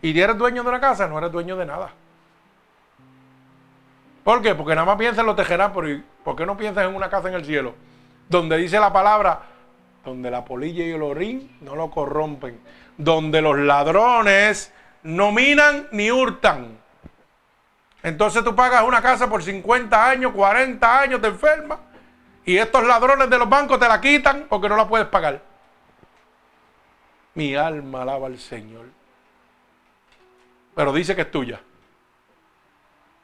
[0.01, 1.89] Y eres dueño de una casa, no eres dueño de nada.
[4.23, 4.55] ¿Por qué?
[4.55, 7.27] Porque nada más piensas en los tejerás, pero ¿por qué no piensas en una casa
[7.27, 7.75] en el cielo?
[8.29, 9.41] Donde dice la palabra,
[10.05, 12.59] donde la polilla y el orín no lo corrompen,
[12.97, 14.71] donde los ladrones
[15.03, 16.77] no minan ni hurtan.
[18.03, 21.79] Entonces tú pagas una casa por 50 años, 40 años, te enfermas,
[22.45, 25.41] y estos ladrones de los bancos te la quitan porque no la puedes pagar.
[27.33, 28.85] Mi alma alaba al Señor.
[30.75, 31.59] Pero dice que es tuya.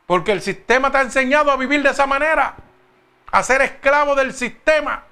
[0.08, 2.56] Porque el sistema te ha enseñado a vivir de esa manera,
[3.32, 5.04] a ser esclavo del sistema.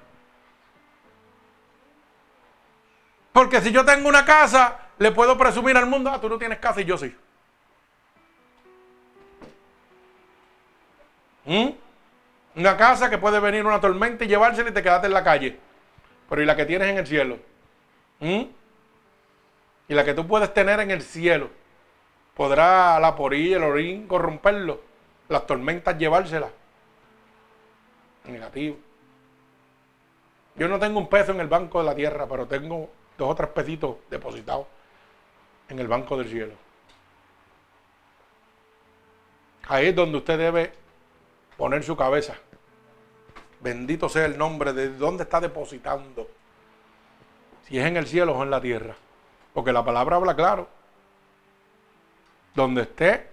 [3.32, 6.58] Porque si yo tengo una casa, le puedo presumir al mundo, ah, tú no tienes
[6.58, 7.14] casa y yo sí.
[11.44, 11.70] ¿Mm?
[12.56, 15.58] Una casa que puede venir una tormenta y llevársela y te quedaste en la calle.
[16.28, 17.38] Pero ¿y la que tienes en el cielo?
[18.18, 18.42] ¿Mm?
[19.88, 21.50] Y la que tú puedes tener en el cielo.
[22.34, 24.90] ¿Podrá la porilla, el orín corromperlo?
[25.30, 26.50] las tormentas llevárselas.
[28.24, 28.76] Negativo.
[30.56, 33.34] Yo no tengo un peso en el banco de la tierra, pero tengo dos o
[33.34, 33.50] tres
[34.08, 34.66] depositados
[35.68, 36.54] en el banco del cielo.
[39.68, 40.72] Ahí es donde usted debe
[41.56, 42.34] poner su cabeza.
[43.60, 46.28] Bendito sea el nombre de dónde está depositando.
[47.68, 48.96] Si es en el cielo o en la tierra.
[49.52, 50.66] Porque la palabra habla claro.
[52.54, 53.28] Donde esté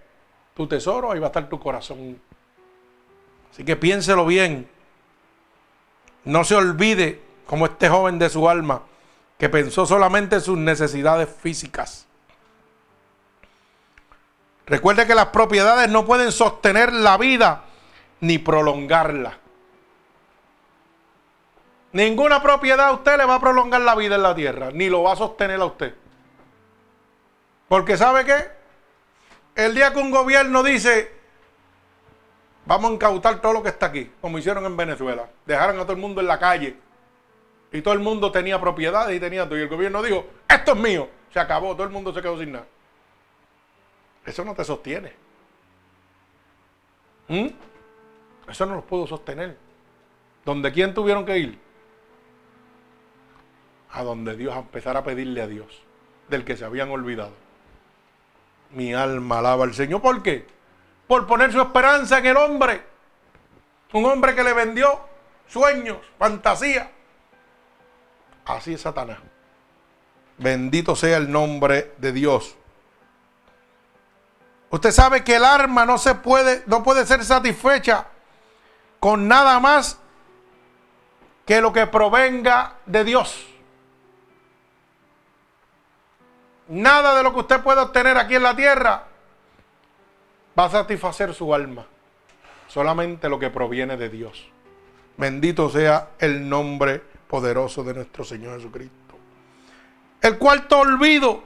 [0.54, 2.20] tu tesoro, ahí va a estar tu corazón.
[3.50, 4.68] Así que piénselo bien.
[6.24, 8.82] No se olvide, como este joven de su alma,
[9.38, 12.06] que pensó solamente en sus necesidades físicas.
[14.66, 17.64] Recuerde que las propiedades no pueden sostener la vida
[18.20, 19.38] ni prolongarla.
[21.92, 25.04] Ninguna propiedad a usted le va a prolongar la vida en la tierra, ni lo
[25.04, 25.94] va a sostener a usted.
[27.68, 28.50] Porque ¿sabe qué?
[29.54, 31.12] El día que un gobierno dice,
[32.66, 35.92] vamos a incautar todo lo que está aquí, como hicieron en Venezuela, dejaron a todo
[35.92, 36.87] el mundo en la calle
[37.72, 39.58] y todo el mundo tenía propiedades y tenía todo.
[39.58, 41.08] Y el gobierno dijo, esto es mío.
[41.32, 42.66] Se acabó, todo el mundo se quedó sin nada.
[44.24, 45.12] Eso no te sostiene.
[47.28, 47.48] ¿Mm?
[48.48, 49.56] Eso no los puedo sostener.
[50.44, 51.58] ¿Donde quién tuvieron que ir?
[53.90, 55.82] A donde Dios, a empezar a pedirle a Dios,
[56.28, 57.32] del que se habían olvidado.
[58.70, 60.00] Mi alma alaba al Señor.
[60.00, 60.46] ¿Por qué?
[61.06, 62.82] Por poner su esperanza en el hombre.
[63.92, 65.00] Un hombre que le vendió
[65.46, 66.92] sueños, fantasía.
[68.48, 69.18] Así es Satanás.
[70.38, 72.56] Bendito sea el nombre de Dios.
[74.70, 78.06] Usted sabe que el arma no se puede, no puede ser satisfecha
[79.00, 79.98] con nada más
[81.44, 83.46] que lo que provenga de Dios.
[86.68, 89.04] Nada de lo que usted pueda obtener aquí en la tierra
[90.58, 91.86] va a satisfacer su alma.
[92.66, 94.48] Solamente lo que proviene de Dios.
[95.16, 99.16] Bendito sea el nombre poderoso de nuestro Señor Jesucristo.
[100.20, 101.42] El cuarto olvido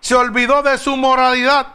[0.00, 1.66] se olvidó de su moralidad,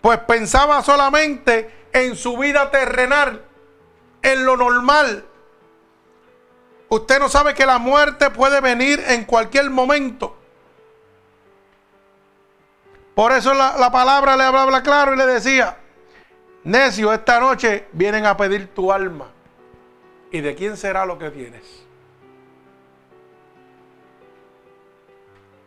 [0.00, 3.44] pues pensaba solamente en su vida terrenal,
[4.22, 5.24] en lo normal.
[6.88, 10.36] Usted no sabe que la muerte puede venir en cualquier momento.
[13.14, 15.76] Por eso la, palabra le hablaba claro y le decía,
[16.62, 19.26] necio, esta noche vienen a pedir tu alma.
[20.30, 21.84] ¿Y de quién será lo que tienes?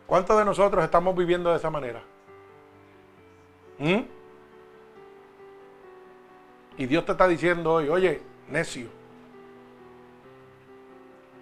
[0.06, 2.02] ¿Cuántos de nosotros estamos viviendo de esa manera?
[3.78, 4.00] ¿Mm?
[6.76, 8.88] Y Dios te está diciendo hoy, oye, necio.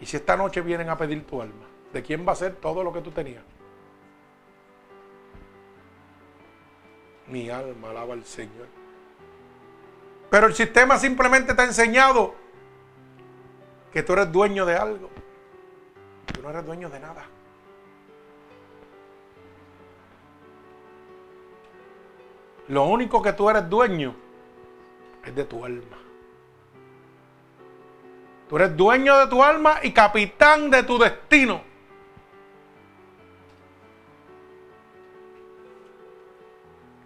[0.00, 1.66] ¿Y si esta noche vienen a pedir tu alma?
[1.92, 3.42] ¿De quién va a ser todo lo que tú tenías?
[7.26, 8.66] Mi alma alaba al Señor.
[10.30, 12.34] Pero el sistema simplemente te ha enseñado
[13.92, 15.10] que tú eres dueño de algo.
[16.32, 17.26] Tú no eres dueño de nada.
[22.68, 24.14] Lo único que tú eres dueño
[25.24, 25.98] es de tu alma.
[28.48, 31.62] Tú eres dueño de tu alma y capitán de tu destino.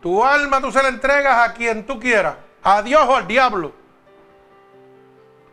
[0.01, 3.84] Tu alma tú se la entregas a quien tú quieras, a Dios o al diablo.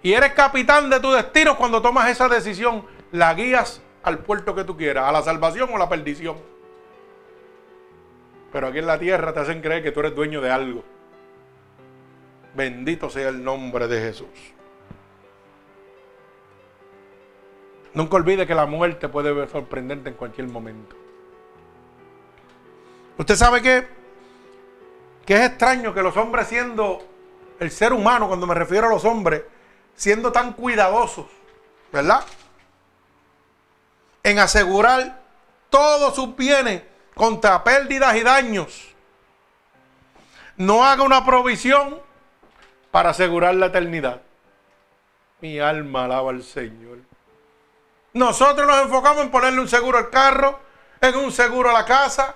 [0.03, 2.85] Y eres capitán de tu destino cuando tomas esa decisión.
[3.11, 6.37] La guías al puerto que tú quieras, a la salvación o la perdición.
[8.51, 10.83] Pero aquí en la tierra te hacen creer que tú eres dueño de algo.
[12.55, 14.27] Bendito sea el nombre de Jesús.
[17.93, 20.95] Nunca olvide que la muerte puede sorprenderte en cualquier momento.
[23.17, 23.85] Usted sabe que,
[25.25, 26.99] que es extraño que los hombres siendo
[27.59, 29.43] el ser humano, cuando me refiero a los hombres,
[29.95, 31.25] siendo tan cuidadosos,
[31.91, 32.23] ¿verdad?
[34.23, 35.21] En asegurar
[35.69, 36.83] todos sus bienes
[37.15, 38.95] contra pérdidas y daños.
[40.57, 41.99] No haga una provisión
[42.91, 44.21] para asegurar la eternidad.
[45.39, 46.99] Mi alma alaba al Señor.
[48.13, 50.59] Nosotros nos enfocamos en ponerle un seguro al carro,
[50.99, 52.35] en un seguro a la casa,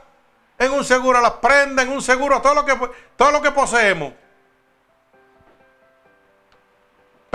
[0.58, 2.76] en un seguro a las prendas, en un seguro a todo lo que,
[3.16, 4.14] todo lo que poseemos.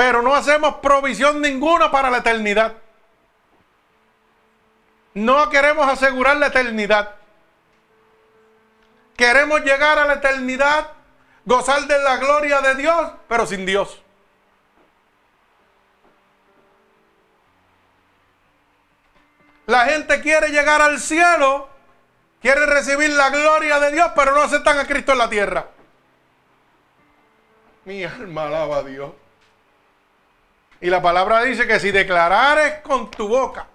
[0.00, 2.72] Pero no hacemos provisión ninguna para la eternidad.
[5.12, 7.16] No queremos asegurar la eternidad.
[9.14, 10.92] Queremos llegar a la eternidad,
[11.44, 14.00] gozar de la gloria de Dios, pero sin Dios.
[19.66, 21.68] La gente quiere llegar al cielo,
[22.40, 25.66] quiere recibir la gloria de Dios, pero no aceptan a Cristo en la tierra.
[27.84, 29.10] Mi alma alaba a Dios.
[30.80, 33.66] Y la palabra dice que si declarares con tu boca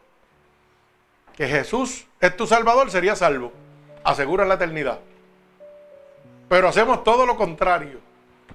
[1.35, 3.51] que Jesús es tu Salvador, sería salvo.
[4.03, 4.99] Asegura la eternidad.
[6.49, 7.99] Pero hacemos todo lo contrario.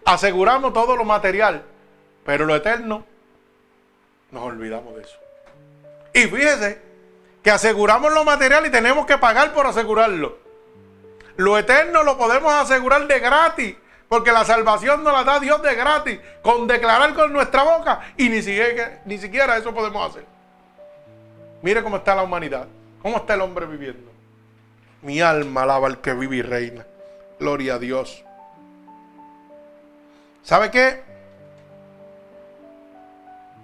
[0.05, 1.63] Aseguramos todo lo material,
[2.25, 3.05] pero lo eterno
[4.31, 5.19] nos olvidamos de eso.
[6.15, 6.81] Y fíjese
[7.43, 10.39] que aseguramos lo material y tenemos que pagar por asegurarlo.
[11.37, 13.77] Lo eterno lo podemos asegurar de gratis,
[14.11, 18.29] porque la salvación nos la da Dios de gratis, con declarar con nuestra boca, y
[18.29, 20.25] ni siquiera, ni siquiera eso podemos hacer.
[21.63, 22.67] Mire cómo está la humanidad,
[23.01, 24.11] cómo está el hombre viviendo.
[25.03, 26.85] Mi alma alaba al que vive y reina.
[27.39, 28.25] Gloria a Dios.
[30.43, 31.05] ¿Sabe qué?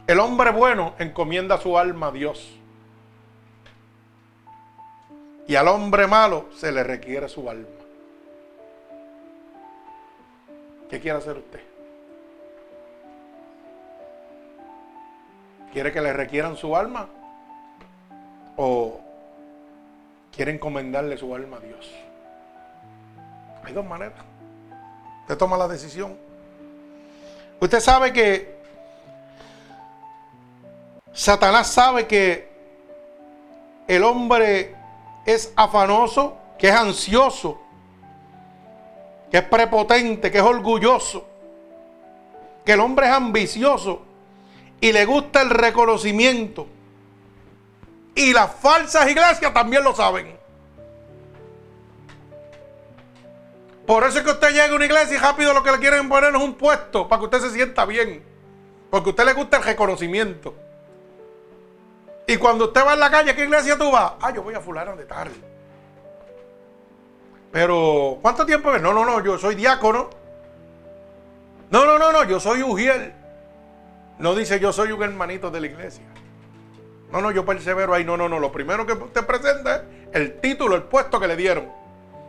[0.07, 2.53] El hombre bueno encomienda su alma a Dios.
[5.49, 7.76] Y al hombre malo se le requiere su alma.
[10.89, 11.61] ¿Qué quiere hacer usted?
[15.72, 17.09] ¿Quiere que le requieran su alma?
[18.57, 19.01] ¿O
[20.34, 21.93] quiere encomendarle su alma a Dios?
[23.64, 24.18] Hay dos maneras.
[25.22, 26.16] Usted toma la decisión.
[27.61, 28.57] Usted sabe que
[31.12, 32.49] Satanás sabe que
[33.89, 34.76] el hombre
[35.24, 37.61] es afanoso, que es ansioso,
[39.31, 41.27] que es prepotente, que es orgulloso,
[42.64, 44.03] que el hombre es ambicioso
[44.81, 46.66] y le gusta el reconocimiento.
[48.14, 50.37] Y las falsas iglesias también lo saben.
[53.87, 56.09] Por eso es que usted llega a una iglesia y rápido lo que le quieren
[56.09, 58.24] poner es un puesto para que usted se sienta bien.
[58.91, 60.55] Porque a usted le gusta el reconocimiento.
[62.27, 64.14] Y cuando usted va en la calle, ¿qué iglesia tú vas?
[64.20, 65.31] Ah, yo voy a fulano de tal.
[67.53, 68.77] Pero, ¿cuánto tiempo?
[68.79, 70.11] No, no, no, yo soy diácono.
[71.71, 73.13] No, no, no, no, yo soy Ujiel.
[74.19, 76.05] No dice yo soy un hermanito de la iglesia.
[77.13, 78.05] No, no, yo persevero ahí.
[78.05, 78.39] No, no, no.
[78.39, 79.83] Lo primero que usted presenta es
[80.13, 81.71] el título, el puesto que le dieron.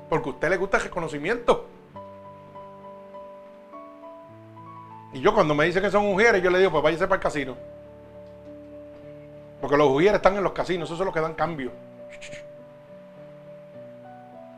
[0.09, 1.67] Porque a usted le gusta el reconocimiento.
[5.13, 7.23] Y yo cuando me dice que son mujeres, yo le digo, pues váyase para el
[7.23, 7.57] casino.
[9.61, 11.71] Porque los ujieres están en los casinos, esos son los que dan cambio.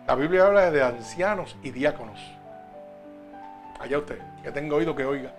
[0.09, 2.19] La Biblia habla de ancianos y diáconos.
[3.79, 5.31] Allá usted, que tenga oído que oiga.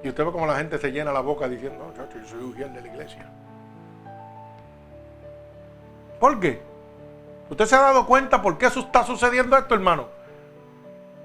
[0.00, 2.70] Y usted ve como la gente se llena la boca diciendo, no, yo soy ujier
[2.70, 3.26] de la iglesia.
[6.20, 6.62] ¿Por qué?
[7.50, 10.06] ¿Usted se ha dado cuenta por qué eso está sucediendo esto, hermano?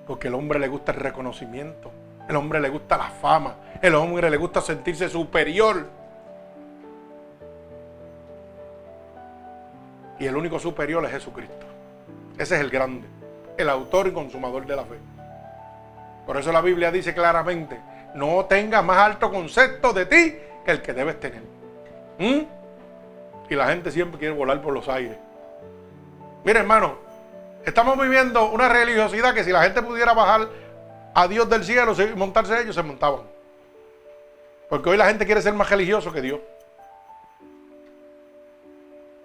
[0.07, 1.91] Porque el hombre le gusta el reconocimiento.
[2.27, 3.57] El hombre le gusta la fama.
[3.79, 5.85] El hombre le gusta sentirse superior.
[10.17, 11.67] Y el único superior es Jesucristo.
[12.39, 13.05] Ese es el grande,
[13.57, 14.95] el autor y consumador de la fe.
[16.25, 17.77] Por eso la Biblia dice claramente,
[18.15, 21.41] no tengas más alto concepto de ti que el que debes tener.
[22.17, 22.43] ¿Mm?
[23.49, 25.17] Y la gente siempre quiere volar por los aires.
[26.45, 26.95] Mire hermano,
[27.65, 30.47] estamos viviendo una religiosidad que si la gente pudiera bajar
[31.13, 33.23] a Dios del cielo y montarse ellos, se montaban.
[34.69, 36.39] Porque hoy la gente quiere ser más religioso que Dios.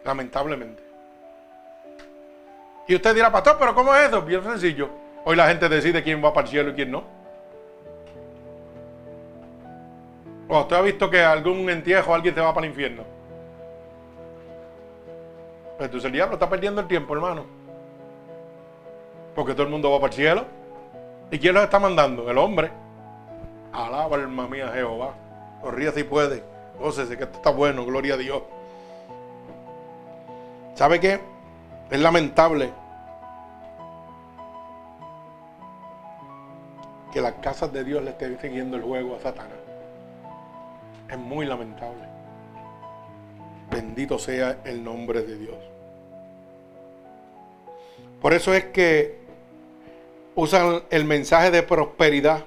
[0.03, 0.84] Lamentablemente.
[2.87, 4.23] Y usted dirá, pastor, pero ¿cómo es eso?
[4.23, 4.91] Bien sencillo.
[5.25, 7.03] Hoy la gente decide quién va para el cielo y quién no.
[10.49, 13.05] ¿O usted ha visto que algún entierro alguien se va para el infierno?
[15.79, 17.47] Pues entonces el diablo está perdiendo el tiempo, hermano.
[19.35, 20.45] Porque todo el mundo va para el cielo.
[21.31, 22.31] ¿Y quién los está mandando?
[22.31, 22.71] El hombre.
[23.73, 25.15] Alaba, alma mía, Jehová.
[25.63, 26.45] Corría si puede.
[26.79, 28.43] Gócese que esto está bueno, gloria a Dios.
[30.75, 31.34] ¿Sabe qué?
[31.91, 32.73] Es lamentable
[37.13, 39.59] que las casas de Dios le estén siguiendo el juego a Satanás.
[41.09, 42.03] Es muy lamentable.
[43.71, 45.57] Bendito sea el nombre de Dios.
[48.21, 49.19] Por eso es que
[50.35, 52.45] usan el mensaje de prosperidad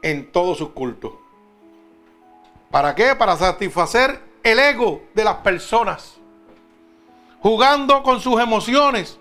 [0.00, 1.12] en todos sus cultos.
[2.70, 3.14] ¿Para qué?
[3.14, 6.21] Para satisfacer el ego de las personas.
[7.42, 9.18] Jugando con sus emociones.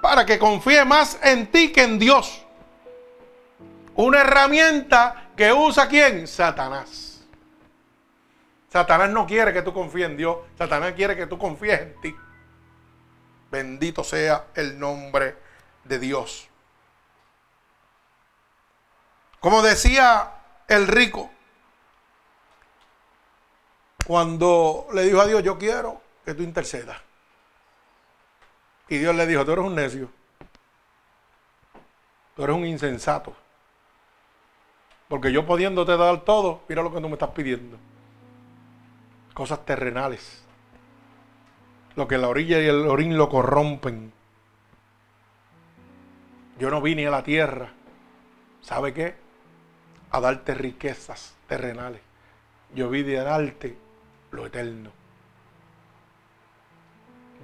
[0.00, 2.44] Para que confíe más en ti que en Dios.
[3.94, 6.26] Una herramienta que usa quién?
[6.28, 7.24] Satanás.
[8.68, 10.36] Satanás no quiere que tú confíes en Dios.
[10.58, 12.14] Satanás quiere que tú confíes en ti.
[13.50, 15.36] Bendito sea el nombre
[15.84, 16.48] de Dios.
[19.38, 20.32] Como decía
[20.66, 21.30] el rico,
[24.04, 27.03] cuando le dijo a Dios, yo quiero que tú intercedas.
[28.88, 30.10] Y Dios le dijo, tú eres un necio.
[32.36, 33.34] Tú eres un insensato.
[35.08, 37.76] Porque yo pudiéndote dar todo, mira lo que tú me estás pidiendo.
[39.32, 40.44] Cosas terrenales.
[41.96, 44.12] Lo que la orilla y el orín lo corrompen.
[46.58, 47.72] Yo no vine a la tierra,
[48.62, 49.14] ¿sabe qué?
[50.10, 52.00] A darte riquezas terrenales.
[52.74, 53.76] Yo vine a darte
[54.30, 54.90] lo eterno.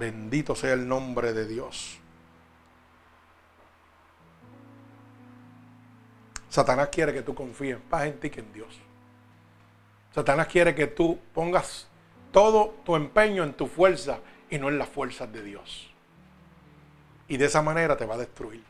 [0.00, 1.98] Bendito sea el nombre de Dios.
[6.48, 8.80] Satanás quiere que tú confíes más en ti que en Dios.
[10.14, 11.86] Satanás quiere que tú pongas
[12.32, 15.90] todo tu empeño en tu fuerza y no en las fuerzas de Dios.
[17.28, 18.64] Y de esa manera te va a destruir.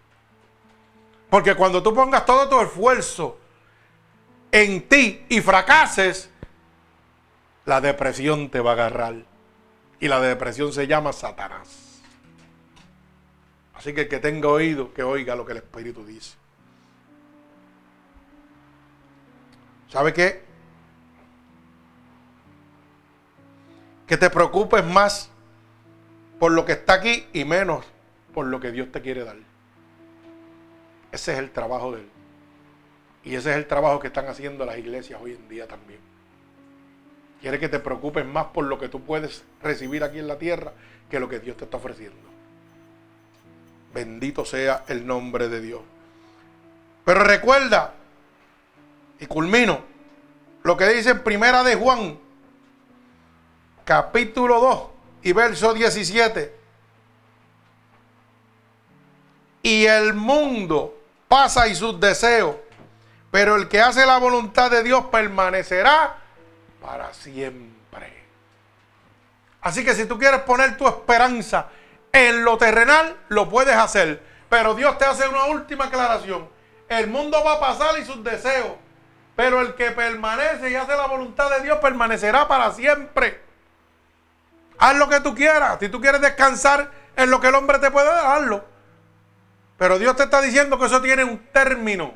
[1.30, 3.38] Porque cuando tú pongas todo tu esfuerzo
[4.50, 6.28] en ti y fracases,
[7.66, 9.30] la depresión te va a agarrar.
[10.00, 12.00] Y la depresión se llama Satanás.
[13.74, 16.36] Así que el que tenga oído, que oiga lo que el Espíritu dice.
[19.88, 20.42] ¿Sabe qué?
[24.06, 25.30] Que te preocupes más
[26.38, 27.84] por lo que está aquí y menos
[28.32, 29.36] por lo que Dios te quiere dar.
[31.12, 32.10] Ese es el trabajo de Él.
[33.24, 36.09] Y ese es el trabajo que están haciendo las iglesias hoy en día también.
[37.40, 40.72] Quiere que te preocupes más por lo que tú puedes recibir aquí en la tierra
[41.10, 42.18] que lo que Dios te está ofreciendo.
[43.94, 45.80] Bendito sea el nombre de Dios.
[47.04, 47.94] Pero recuerda
[49.18, 49.80] y culmino
[50.62, 52.18] lo que dice en Primera de Juan,
[53.84, 54.82] capítulo 2
[55.22, 56.54] y verso 17.
[59.62, 62.56] Y el mundo pasa y sus deseos,
[63.30, 66.19] pero el que hace la voluntad de Dios permanecerá
[66.80, 68.20] para siempre.
[69.60, 71.66] Así que si tú quieres poner tu esperanza
[72.12, 74.22] en lo terrenal, lo puedes hacer.
[74.48, 76.48] Pero Dios te hace una última aclaración.
[76.88, 78.72] El mundo va a pasar y sus deseos,
[79.36, 83.40] pero el que permanece y hace la voluntad de Dios permanecerá para siempre.
[84.78, 85.76] Haz lo que tú quieras.
[85.78, 88.64] Si tú quieres descansar en lo que el hombre te puede dar, hazlo.
[89.78, 92.14] Pero Dios te está diciendo que eso tiene un término.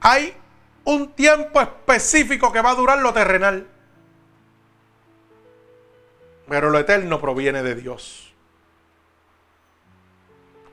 [0.00, 0.34] Hay
[0.84, 3.66] un tiempo específico que va a durar lo terrenal.
[6.48, 8.32] Pero lo eterno proviene de Dios.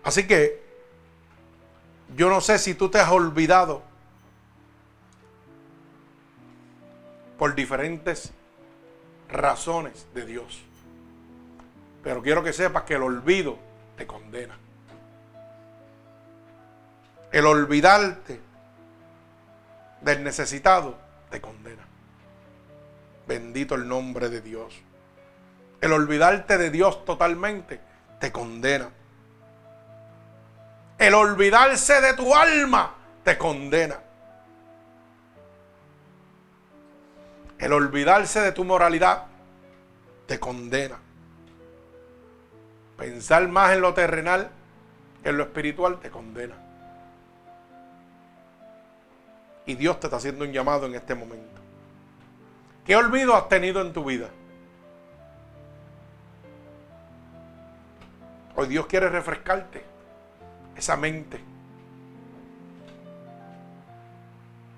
[0.04, 0.64] Así que
[2.16, 3.84] yo no sé si tú te has olvidado
[7.38, 8.32] por diferentes
[9.30, 10.64] razones de Dios.
[12.04, 13.60] Pero quiero que sepas que el olvido
[13.98, 14.58] te condena.
[17.32, 18.47] El olvidarte
[20.08, 20.98] del necesitado
[21.30, 21.86] te condena.
[23.28, 24.74] Bendito el nombre de Dios.
[25.82, 27.82] El olvidarte de Dios totalmente
[28.18, 28.90] te condena.
[30.98, 34.00] El olvidarse de tu alma te condena.
[37.60, 39.26] El olvidarse de tu moralidad
[40.26, 40.98] te condena.
[42.96, 44.50] Pensar más en lo terrenal
[45.22, 46.67] que en lo espiritual te condena.
[49.68, 51.62] Y Dios te está haciendo un llamado en este momento.
[52.86, 54.30] ¿Qué olvido has tenido en tu vida?
[58.56, 59.84] Hoy Dios quiere refrescarte
[60.76, 61.40] esa mente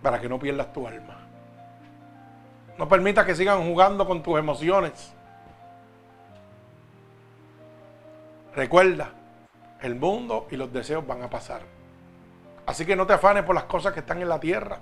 [0.01, 1.17] para que no pierdas tu alma.
[2.79, 5.13] No permita que sigan jugando con tus emociones.
[8.55, 9.11] Recuerda,
[9.81, 11.61] el mundo y los deseos van a pasar.
[12.69, 14.77] Así que no te afanes por las cosas que están en la tierra.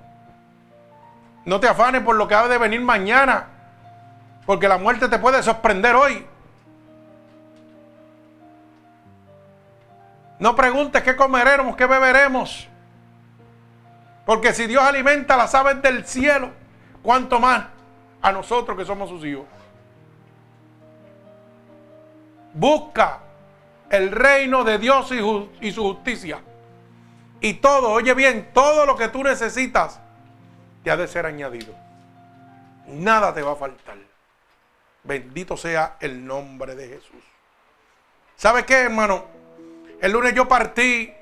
[1.46, 3.48] No te afanes por lo que ha de venir mañana.
[4.46, 6.28] Porque la muerte te puede sorprender hoy.
[10.38, 12.68] No preguntes qué comeremos, qué beberemos.
[14.26, 16.52] Porque si Dios alimenta las aves del cielo,
[17.02, 17.68] ¿cuánto más
[18.22, 19.46] a nosotros que somos sus hijos?
[22.54, 23.20] Busca
[23.90, 25.10] el reino de Dios
[25.62, 26.42] y, su justicia.
[27.40, 30.00] Y todo, oye bien, todo lo que tú necesitas
[30.84, 31.74] te ha de ser añadido.
[32.88, 33.98] Nada te va a faltar.
[35.04, 37.24] Bendito sea el nombre de Jesús.
[38.36, 39.26] ¿Sabe qué, hermano?
[40.02, 41.14] El lunes yo partí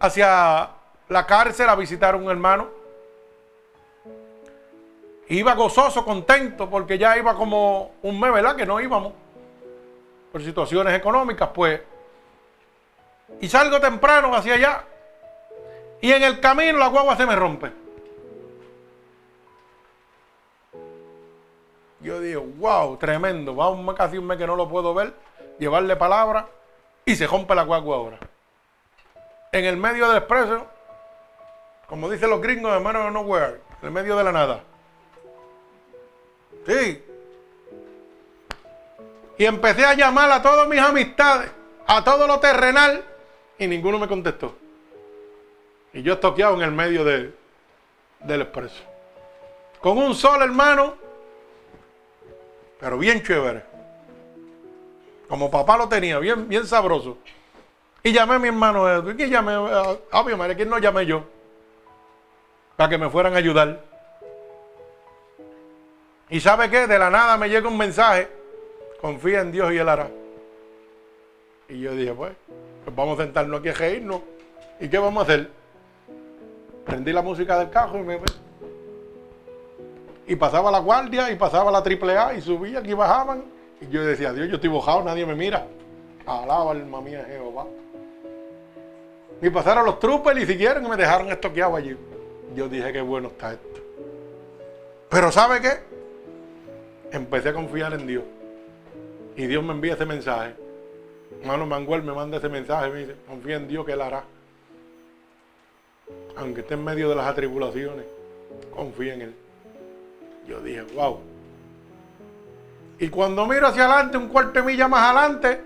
[0.00, 0.70] hacia
[1.08, 2.68] la cárcel a visitar a un hermano.
[5.28, 8.56] Iba gozoso, contento, porque ya iba como un mes, ¿verdad?
[8.56, 9.12] Que no íbamos
[10.30, 11.80] por situaciones económicas, pues.
[13.40, 14.84] Y salgo temprano hacia allá.
[16.04, 17.72] Y en el camino la guagua se me rompe.
[22.00, 23.56] Yo digo, wow, tremendo.
[23.56, 25.14] Va un casi un mes que no lo puedo ver,
[25.58, 26.46] llevarle palabra
[27.06, 28.18] y se rompe la guagua ahora.
[29.50, 30.66] En el medio del expreso,
[31.88, 34.60] como dicen los gringos, hermano, nowhere, en el medio de la nada.
[36.66, 37.02] Sí,
[39.38, 41.50] y empecé a llamar a todas mis amistades,
[41.86, 43.02] a todo lo terrenal,
[43.58, 44.63] y ninguno me contestó.
[45.94, 47.32] Y yo estoqueado en el medio del
[48.42, 48.82] expreso.
[49.80, 50.96] Con un sol, hermano,
[52.78, 53.62] pero bien chévere.
[55.28, 57.18] Como papá lo tenía, bien, bien sabroso.
[58.02, 59.16] Y llamé a mi hermano Edwin.
[59.16, 59.52] Llamé
[60.10, 61.24] a, mi madre, ¿quién no llamé yo?
[62.76, 63.80] Para que me fueran a ayudar.
[66.28, 66.86] Y sabe qué?
[66.86, 68.28] De la nada me llega un mensaje
[69.04, 70.08] confía en Dios y Él hará.
[71.68, 72.32] Y yo dije, pues,
[72.84, 74.22] pues vamos a sentarnos aquí a reírnos.
[74.80, 75.50] ¿Y qué vamos a hacer?
[76.84, 78.20] Prendí la música del carro y me...
[80.26, 83.44] Y pasaba la guardia y pasaba la triple A y subía y bajaban.
[83.80, 85.66] Y yo decía, Dios, yo estoy bojado, nadie me mira.
[86.26, 87.66] Alaba alma mía Jehová.
[89.42, 91.96] Y pasaron los troopers y siguieron y me dejaron estoqueado allí.
[92.54, 93.80] Yo dije, qué bueno está esto.
[95.10, 95.70] Pero ¿sabe qué?
[97.10, 98.24] Empecé a confiar en Dios.
[99.36, 100.54] Y Dios me envía ese mensaje.
[101.40, 104.24] Hermano Manguel me manda ese mensaje, me dice, confía en Dios que Él hará.
[106.36, 108.04] Aunque esté en medio de las atribulaciones,
[108.74, 109.34] confía en Él.
[110.48, 111.20] Yo dije, wow.
[112.98, 115.60] Y cuando miro hacia adelante, un cuarto de milla más adelante,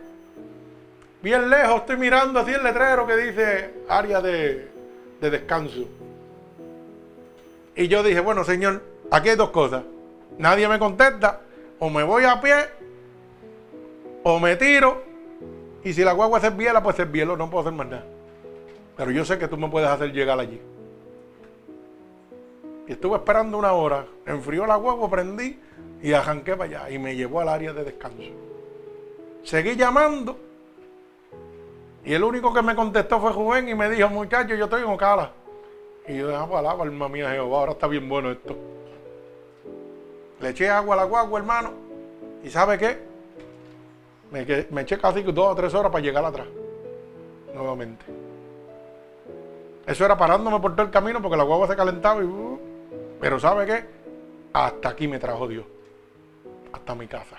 [1.23, 4.69] bien lejos, estoy mirando así el letrero que dice área de,
[5.21, 5.87] de descanso.
[7.75, 9.83] Y yo dije, bueno, Señor, aquí hay dos cosas.
[10.39, 11.41] Nadie me contesta,
[11.79, 12.55] o me voy a pie
[14.23, 15.03] o me tiro
[15.85, 18.05] y si la guagua es biela, pues es bielo, no puedo hacer más nada.
[18.99, 20.61] Pero yo sé que tú me puedes hacer llegar allí.
[22.89, 25.59] Y estuve esperando una hora, enfrió la guagua, prendí
[26.03, 28.33] y arranqué para allá y me llevó al área de descanso.
[29.45, 30.37] Seguí llamando
[32.05, 34.89] y el único que me contestó fue Juven y me dijo, muchacho, yo estoy en
[34.89, 35.31] Ocala.
[36.09, 38.57] Y yo dije, ah, palabra, pues, alma mía Jehová, ahora está bien bueno esto.
[40.41, 41.73] Le eché agua a la guagua, hermano.
[42.43, 42.99] ¿Y sabe qué?
[44.31, 44.41] Me,
[44.81, 46.47] eché casi dos o tres horas para llegar atrás.
[47.55, 48.05] Nuevamente.
[49.89, 52.25] Eso era parándome por todo el camino porque la guagua se calentaba y...
[52.25, 52.61] Uh,
[53.19, 53.87] pero ¿sabe qué?
[54.53, 55.65] Hasta aquí me trajo Dios.
[56.71, 57.39] Hasta mi casa.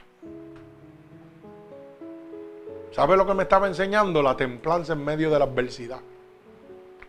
[2.92, 4.24] ¿Sabe lo que me estaba enseñando?
[4.24, 6.00] La templanza en medio de la adversidad.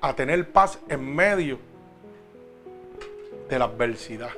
[0.03, 1.59] A tener paz en medio
[3.49, 4.33] de la adversidad.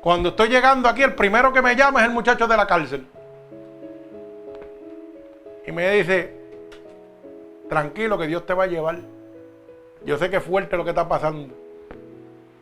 [0.00, 3.06] Cuando estoy llegando aquí, el primero que me llama es el muchacho de la cárcel.
[5.66, 6.35] Y me dice,
[7.68, 9.00] tranquilo que Dios te va a llevar.
[10.04, 11.54] Yo sé que es fuerte lo que está pasando.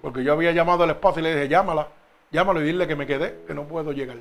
[0.03, 1.89] Porque yo había llamado al esposo y le dije, llámala,
[2.31, 4.19] llámalo y dile que me quedé, que no puedo llegar.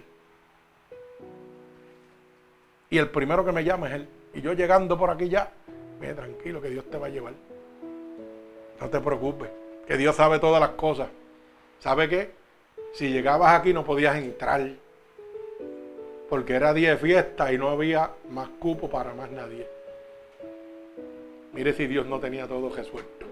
[2.89, 4.09] Y el primero que me llama es él.
[4.33, 5.51] Y yo llegando por aquí ya,
[5.99, 7.33] me dice, tranquilo que Dios te va a llevar.
[8.79, 9.49] No te preocupes,
[9.87, 11.09] que Dios sabe todas las cosas.
[11.79, 12.31] ¿Sabe qué?
[12.93, 14.69] Si llegabas aquí no podías entrar.
[16.29, 19.67] Porque era día de fiesta y no había más cupo para más nadie.
[21.53, 23.25] Mire si Dios no tenía todo resuelto.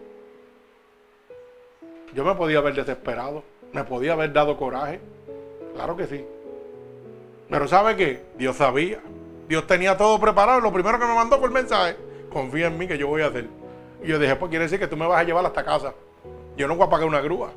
[2.13, 3.43] Yo me podía haber desesperado.
[3.73, 4.99] Me podía haber dado coraje.
[5.73, 6.25] Claro que sí.
[7.49, 8.21] Pero ¿sabe qué?
[8.37, 8.99] Dios sabía.
[9.47, 10.59] Dios tenía todo preparado.
[10.59, 11.95] Lo primero que me mandó fue el mensaje.
[12.31, 13.47] Confía en mí que yo voy a hacer.
[14.03, 15.93] Y yo dije, pues quiere decir que tú me vas a llevar hasta casa.
[16.55, 17.51] Yo no voy a pagar una grúa.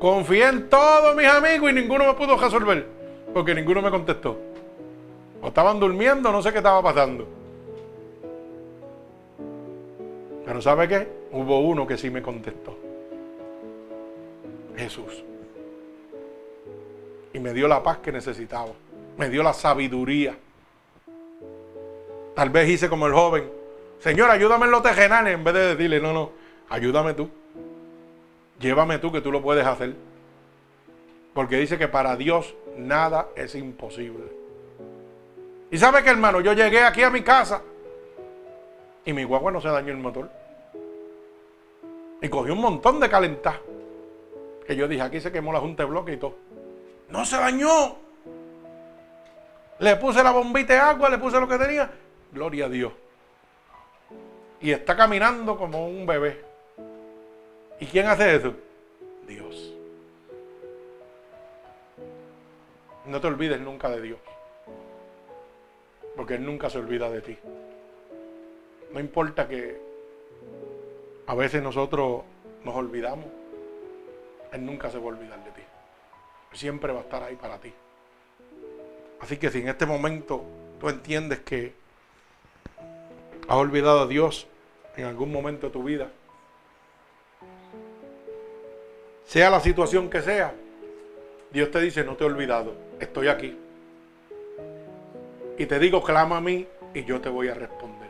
[0.00, 2.86] Confié en todos mis amigos y ninguno me pudo resolver.
[3.32, 4.38] Porque ninguno me contestó.
[5.40, 7.43] O estaban durmiendo, no sé qué estaba pasando.
[10.44, 11.08] Pero ¿sabe qué?
[11.32, 12.76] Hubo uno que sí me contestó.
[14.76, 15.24] Jesús.
[17.32, 18.72] Y me dio la paz que necesitaba.
[19.16, 20.36] Me dio la sabiduría.
[22.34, 23.50] Tal vez hice como el joven.
[24.00, 25.34] Señor, ayúdame en los tejenales.
[25.34, 26.30] En vez de decirle, no, no,
[26.68, 27.28] ayúdame tú.
[28.60, 29.94] Llévame tú que tú lo puedes hacer.
[31.32, 34.24] Porque dice que para Dios nada es imposible.
[35.70, 37.62] Y sabe que hermano, yo llegué aquí a mi casa
[39.04, 40.30] y mi guagua no se dañó el motor.
[42.22, 43.60] Y cogí un montón de calentar.
[44.66, 46.36] Que yo dije, aquí se quemó la junta de bloque y todo.
[47.10, 47.96] No se dañó.
[49.78, 51.90] Le puse la bombita de agua, le puse lo que tenía.
[52.32, 52.92] Gloria a Dios.
[54.60, 56.42] Y está caminando como un bebé.
[57.80, 58.54] ¿Y quién hace eso?
[59.26, 59.74] Dios.
[63.04, 64.18] No te olvides nunca de Dios.
[66.16, 67.38] Porque Él nunca se olvida de ti.
[68.94, 69.76] No importa que
[71.26, 72.22] a veces nosotros
[72.62, 73.26] nos olvidamos.
[74.52, 75.62] Él nunca se va a olvidar de ti.
[76.52, 77.72] Siempre va a estar ahí para ti.
[79.20, 80.44] Así que si en este momento
[80.78, 81.72] tú entiendes que
[83.48, 84.46] has olvidado a Dios
[84.96, 86.12] en algún momento de tu vida,
[89.24, 90.54] sea la situación que sea,
[91.50, 93.58] Dios te dice, no te he olvidado, estoy aquí.
[95.58, 98.03] Y te digo, clama a mí y yo te voy a responder.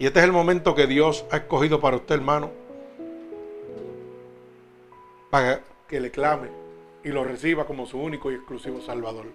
[0.00, 2.50] Y este es el momento que Dios ha escogido para usted, hermano,
[5.28, 6.48] para que le clame
[7.04, 9.26] y lo reciba como su único y exclusivo Salvador.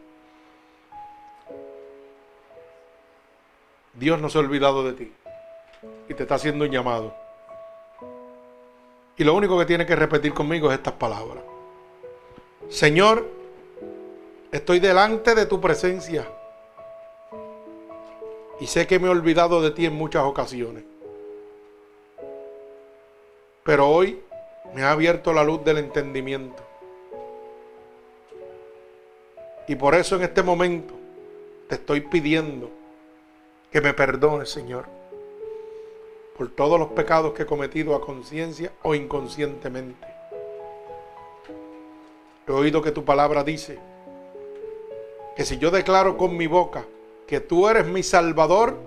[3.94, 5.14] Dios no se ha olvidado de ti
[6.10, 7.14] y te está haciendo un llamado.
[9.18, 11.44] Y lo único que tiene que repetir conmigo es estas palabras.
[12.70, 13.30] Señor,
[14.52, 16.28] estoy delante de tu presencia
[18.60, 20.84] y sé que me he olvidado de ti en muchas ocasiones.
[23.64, 24.22] Pero hoy
[24.74, 26.64] me ha abierto la luz del entendimiento.
[29.68, 30.94] Y por eso en este momento
[31.68, 32.70] te estoy pidiendo
[33.72, 34.86] que me perdones, Señor,
[36.38, 40.08] por todos los pecados que he cometido a conciencia o inconscientemente.
[42.48, 43.80] He oído que tu palabra dice
[45.36, 46.86] que si yo declaro con mi boca
[47.28, 48.78] que tú eres mi salvador,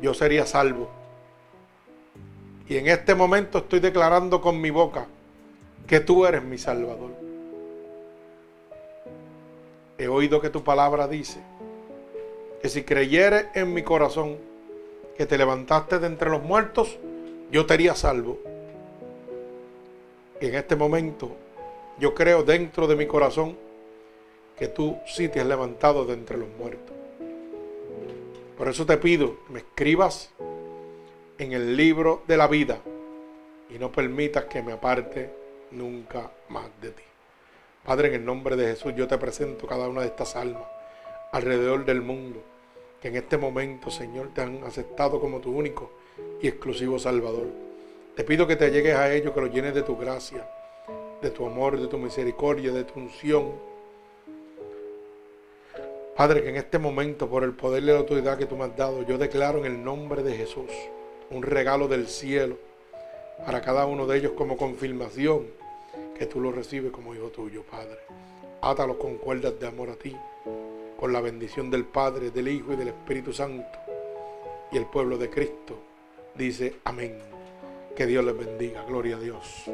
[0.00, 0.88] yo sería salvo.
[2.68, 5.06] Y en este momento estoy declarando con mi boca
[5.86, 7.10] que tú eres mi salvador.
[9.98, 11.40] He oído que tu palabra dice
[12.62, 14.38] que si creyere en mi corazón
[15.16, 16.98] que te levantaste de entre los muertos,
[17.50, 18.38] yo te haría salvo.
[20.40, 21.30] Y en este momento
[21.98, 23.56] yo creo dentro de mi corazón
[24.56, 26.94] que tú sí te has levantado de entre los muertos.
[28.56, 30.30] Por eso te pido que me escribas
[31.38, 32.78] en el libro de la vida
[33.68, 35.30] y no permitas que me aparte
[35.72, 37.02] nunca más de ti.
[37.84, 40.64] Padre, en el nombre de Jesús yo te presento cada una de estas almas
[41.32, 42.40] alrededor del mundo
[43.04, 45.90] que en este momento, Señor, te han aceptado como tu único
[46.40, 47.48] y exclusivo Salvador.
[48.16, 50.48] Te pido que te llegues a ellos, que los llenes de tu gracia,
[51.20, 53.52] de tu amor, de tu misericordia, de tu unción.
[56.16, 58.76] Padre, que en este momento, por el poder de la autoridad que tú me has
[58.76, 60.70] dado, yo declaro en el nombre de Jesús
[61.30, 62.56] un regalo del cielo
[63.44, 65.46] para cada uno de ellos como confirmación
[66.16, 67.98] que tú lo recibes como hijo tuyo, Padre.
[68.62, 70.16] Átalos con cuerdas de amor a ti,
[70.98, 73.78] con la bendición del Padre, del Hijo y del Espíritu Santo.
[74.70, 75.76] Y el pueblo de Cristo
[76.36, 77.18] dice amén.
[77.96, 78.84] Que Dios les bendiga.
[78.84, 79.70] Gloria a Dios.